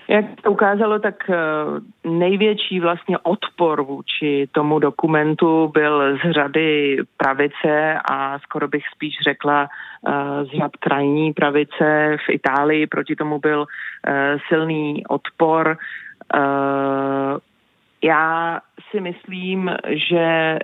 Jak 0.07 0.25
to 0.41 0.51
ukázalo, 0.51 0.99
tak 0.99 1.29
eh, 1.29 1.35
největší 2.09 2.79
vlastně 2.79 3.17
odpor 3.17 3.81
vůči 3.81 4.47
tomu 4.51 4.79
dokumentu 4.79 5.71
byl 5.73 6.17
z 6.17 6.31
řady 6.31 6.97
pravice 7.17 7.99
a 8.11 8.39
skoro 8.39 8.67
bych 8.67 8.83
spíš 8.95 9.15
řekla 9.23 9.67
eh, 10.07 10.45
z 10.45 10.49
řad 10.57 10.71
krajní 10.79 11.33
pravice 11.33 12.17
v 12.25 12.29
Itálii. 12.29 12.87
Proti 12.87 13.15
tomu 13.15 13.39
byl 13.39 13.65
eh, 14.07 14.37
silný 14.47 15.07
odpor. 15.07 15.77
Já 18.03 18.59
si 18.91 19.01
myslím, 19.01 19.71
že 19.87 20.59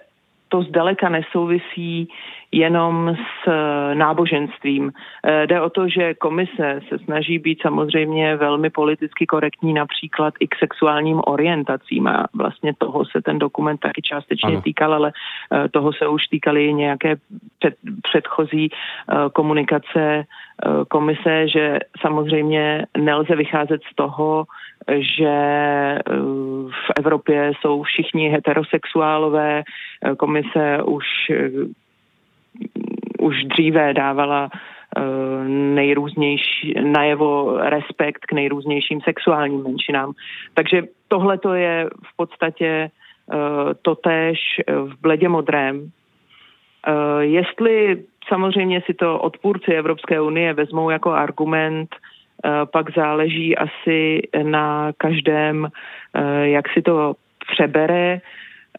to 0.52 0.62
zdaleka 0.64 1.10
nesouvisí 1.10 2.08
jenom 2.52 3.16
s 3.16 3.48
eh, 3.48 3.96
náboženstvím. 3.96 4.92
Eh, 5.24 5.48
jde 5.48 5.62
o 5.62 5.70
to, 5.70 5.88
že 5.88 6.14
komise 6.14 6.80
se 6.90 7.00
snaží 7.00 7.40
být 7.40 7.62
samozřejmě 7.62 8.36
velmi 8.36 8.70
politicky 8.70 9.26
korektní 9.26 9.74
například 9.74 10.34
i 10.40 10.48
k 10.48 10.56
sexuálním 10.56 11.22
orientacím 11.28 12.08
a 12.08 12.28
vlastně 12.34 12.74
toho 12.78 13.06
se 13.06 13.22
ten 13.22 13.40
dokument 13.40 13.80
taky 13.80 14.02
částečně 14.02 14.60
ano. 14.60 14.62
týkal, 14.62 14.94
ale 14.94 15.12
eh, 15.12 15.70
toho 15.70 15.94
se 15.94 16.08
už 16.08 16.28
týkaly 16.28 16.74
nějaké 16.74 17.16
před, 17.60 17.76
předchozí 18.02 18.70
komunikace 19.34 20.24
komise, 20.88 21.48
že 21.48 21.80
samozřejmě 22.02 22.86
nelze 22.98 23.36
vycházet 23.36 23.82
z 23.92 23.96
toho, 23.96 24.46
že 24.98 25.34
Evropě 26.97 27.51
jsou 27.60 27.84
všichni 27.84 28.30
heterosexuálové. 28.30 29.63
Komise 30.17 30.84
už 30.84 31.06
už 33.21 33.43
dříve 33.43 33.93
dávala 33.93 34.49
eh, 34.51 35.01
nejrůznější, 35.47 36.73
najevo 36.82 37.58
respekt 37.58 38.25
k 38.25 38.34
nejrůznějším 38.34 39.01
sexuálním 39.01 39.63
menšinám. 39.63 40.13
Takže 40.54 40.84
tohle 41.08 41.38
to 41.38 41.54
je 41.54 41.89
v 42.04 42.15
podstatě 42.15 42.65
eh, 42.67 43.38
totéž 43.82 44.39
v 44.67 45.01
bledě 45.01 45.30
modrém. 45.30 45.91
Eh, 46.88 47.25
jestli 47.25 48.04
samozřejmě 48.27 48.82
si 48.86 48.93
to 48.93 49.19
odpůrci 49.19 49.71
Evropské 49.73 50.21
unie 50.21 50.54
vezmou 50.54 50.89
jako 50.89 51.12
argument, 51.12 51.95
pak 52.71 52.93
záleží 52.95 53.58
asi 53.58 54.21
na 54.43 54.91
každém, 54.97 55.67
jak 56.43 56.69
si 56.69 56.82
to 56.82 57.13
přebere. 57.51 58.21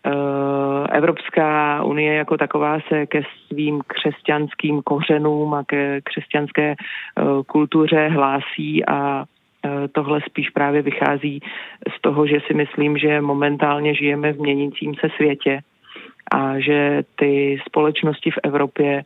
Eh, 0.07 0.97
Evropská 0.97 1.83
unie 1.85 2.15
jako 2.15 2.37
taková 2.37 2.79
se 2.89 3.07
ke 3.07 3.23
svým 3.47 3.83
křesťanským 3.87 4.83
kořenům 4.83 5.55
a 5.55 5.65
ke 5.65 6.01
křesťanské 6.01 6.75
eh, 6.75 7.23
kultuře 7.47 8.09
hlásí 8.09 8.87
a 8.87 9.25
eh, 9.25 9.89
tohle 9.89 10.21
spíš 10.27 10.51
právě 10.51 10.83
vychází 10.83 11.41
z 11.97 12.01
toho, 12.01 12.27
že 12.27 12.39
si 12.47 12.55
myslím, 12.55 12.99
že 12.99 13.21
momentálně 13.21 13.95
žijeme 13.95 14.33
v 14.33 14.41
měnícím 14.41 14.95
se 14.95 15.09
světě 15.17 15.61
a 16.33 16.59
že 16.59 17.03
ty 17.17 17.63
společnosti 17.67 18.31
v 18.31 18.39
Evropě 18.43 19.05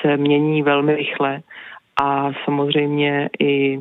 se 0.00 0.16
mění 0.16 0.62
velmi 0.62 0.96
rychle 0.96 1.40
a 2.02 2.30
samozřejmě 2.44 3.30
i 3.40 3.80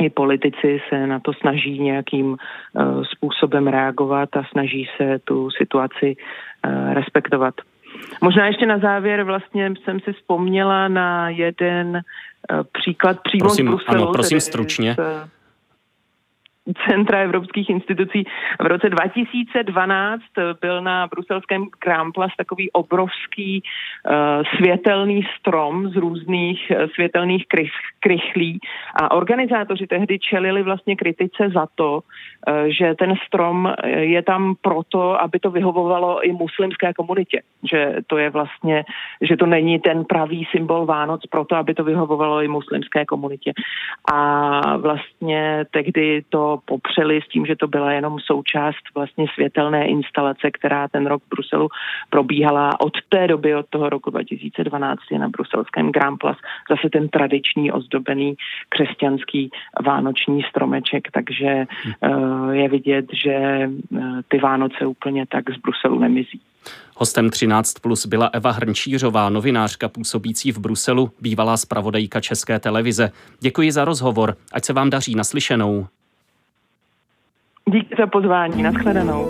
i 0.00 0.10
politici 0.10 0.80
se 0.88 1.06
na 1.06 1.20
to 1.20 1.32
snaží 1.32 1.78
nějakým 1.78 2.26
uh, 2.26 3.04
způsobem 3.04 3.66
reagovat 3.66 4.36
a 4.36 4.44
snaží 4.52 4.88
se 4.96 5.18
tu 5.24 5.50
situaci 5.50 6.16
uh, 6.66 6.92
respektovat. 6.94 7.54
Možná 8.22 8.46
ještě 8.46 8.66
na 8.66 8.78
závěr 8.78 9.22
vlastně 9.22 9.74
jsem 9.84 10.00
si 10.00 10.12
vzpomněla 10.12 10.88
na 10.88 11.28
jeden 11.28 12.02
uh, 12.52 12.62
příklad 12.72 13.20
přímo 13.22 13.44
prosím, 13.44 13.66
z 13.66 13.68
Bruselu. 13.68 14.02
Ano, 14.02 14.12
prosím 14.12 14.40
stručně. 14.40 14.94
Z, 14.94 15.28
Centra 16.88 17.18
evropských 17.18 17.70
institucí. 17.70 18.24
V 18.60 18.66
roce 18.66 18.90
2012 18.90 20.22
byl 20.60 20.82
na 20.82 21.06
bruselském 21.06 21.66
Grand 21.84 22.14
Place 22.14 22.34
takový 22.36 22.72
obrovský 22.72 23.62
uh, 23.62 24.12
světelný 24.56 25.22
strom 25.38 25.88
z 25.88 25.96
různých 25.96 26.60
uh, 26.70 26.86
světelných 26.94 27.48
krych, 27.48 27.70
krychlí 28.00 28.58
a 28.96 29.10
organizátoři 29.10 29.86
tehdy 29.86 30.18
čelili 30.18 30.62
vlastně 30.62 30.96
kritice 30.96 31.48
za 31.54 31.66
to, 31.74 31.92
uh, 32.00 32.64
že 32.66 32.94
ten 32.94 33.14
strom 33.26 33.74
je 33.96 34.22
tam 34.22 34.54
proto, 34.60 35.22
aby 35.22 35.38
to 35.38 35.50
vyhovovalo 35.50 36.22
i 36.22 36.32
muslimské 36.32 36.92
komunitě. 36.92 37.42
Že 37.70 37.96
to 38.06 38.18
je 38.18 38.30
vlastně, 38.30 38.84
že 39.20 39.36
to 39.36 39.46
není 39.46 39.78
ten 39.78 40.04
pravý 40.04 40.48
symbol 40.50 40.86
Vánoc 40.86 41.26
proto, 41.30 41.56
aby 41.56 41.74
to 41.74 41.84
vyhovovalo 41.84 42.42
i 42.42 42.48
muslimské 42.48 43.04
komunitě. 43.04 43.52
A 44.12 44.76
vlastně 44.76 45.64
tehdy 45.70 46.22
to 46.28 46.55
popřeli 46.64 47.22
s 47.22 47.28
tím, 47.28 47.46
že 47.46 47.56
to 47.56 47.66
byla 47.66 47.92
jenom 47.92 48.18
součást 48.20 48.84
vlastně 48.94 49.26
světelné 49.34 49.86
instalace, 49.86 50.50
která 50.50 50.88
ten 50.88 51.06
rok 51.06 51.22
v 51.22 51.28
Bruselu 51.28 51.68
probíhala. 52.10 52.80
Od 52.80 52.92
té 53.08 53.28
doby, 53.28 53.54
od 53.54 53.66
toho 53.70 53.88
roku 53.88 54.10
2012 54.10 55.00
je 55.10 55.18
na 55.18 55.28
bruselském 55.28 55.92
Grand 55.92 56.18
Place 56.18 56.40
zase 56.70 56.90
ten 56.92 57.08
tradiční 57.08 57.72
ozdobený 57.72 58.34
křesťanský 58.68 59.50
vánoční 59.86 60.42
stromeček, 60.42 61.08
takže 61.12 61.66
uh, 62.00 62.50
je 62.50 62.68
vidět, 62.68 63.06
že 63.12 63.68
uh, 63.90 64.20
ty 64.28 64.38
Vánoce 64.38 64.86
úplně 64.86 65.26
tak 65.26 65.50
z 65.50 65.56
Bruselu 65.56 65.98
nemizí. 65.98 66.40
Hostem 66.96 67.30
13 67.30 67.74
plus 67.74 68.06
byla 68.06 68.26
Eva 68.26 68.50
Hrnčířová, 68.50 69.28
novinářka 69.28 69.88
působící 69.88 70.52
v 70.52 70.58
Bruselu, 70.58 71.10
bývalá 71.20 71.56
zpravodajka 71.56 72.20
České 72.20 72.58
televize. 72.58 73.10
Děkuji 73.40 73.72
za 73.72 73.84
rozhovor, 73.84 74.36
ať 74.52 74.64
se 74.64 74.72
vám 74.72 74.90
daří 74.90 75.14
naslyšenou. 75.14 75.86
Díky 77.72 77.94
za 78.00 78.06
pozvání, 78.06 78.62
nashledanou. 78.62 79.26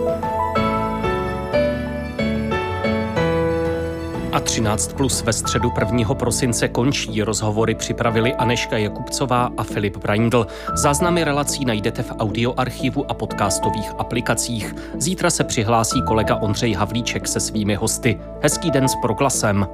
A 4.31 4.39
13 4.39 4.93
plus 4.93 5.23
ve 5.23 5.33
středu 5.33 5.71
1. 5.79 6.15
prosince 6.15 6.67
končí. 6.67 7.23
Rozhovory 7.23 7.75
připravili 7.75 8.33
Aneška 8.33 8.77
Jakubcová 8.77 9.49
a 9.57 9.63
Filip 9.63 9.97
Braindl. 9.97 10.47
Záznamy 10.73 11.23
relací 11.23 11.65
najdete 11.65 12.03
v 12.03 12.11
audioarchivu 12.19 13.11
a 13.11 13.13
podcastových 13.13 13.91
aplikacích. 13.99 14.75
Zítra 14.97 15.29
se 15.29 15.43
přihlásí 15.43 16.01
kolega 16.07 16.35
Ondřej 16.35 16.73
Havlíček 16.73 17.27
se 17.27 17.39
svými 17.39 17.75
hosty. 17.75 18.19
Hezký 18.43 18.71
den 18.71 18.87
s 18.87 18.95
proglasem. 18.95 19.67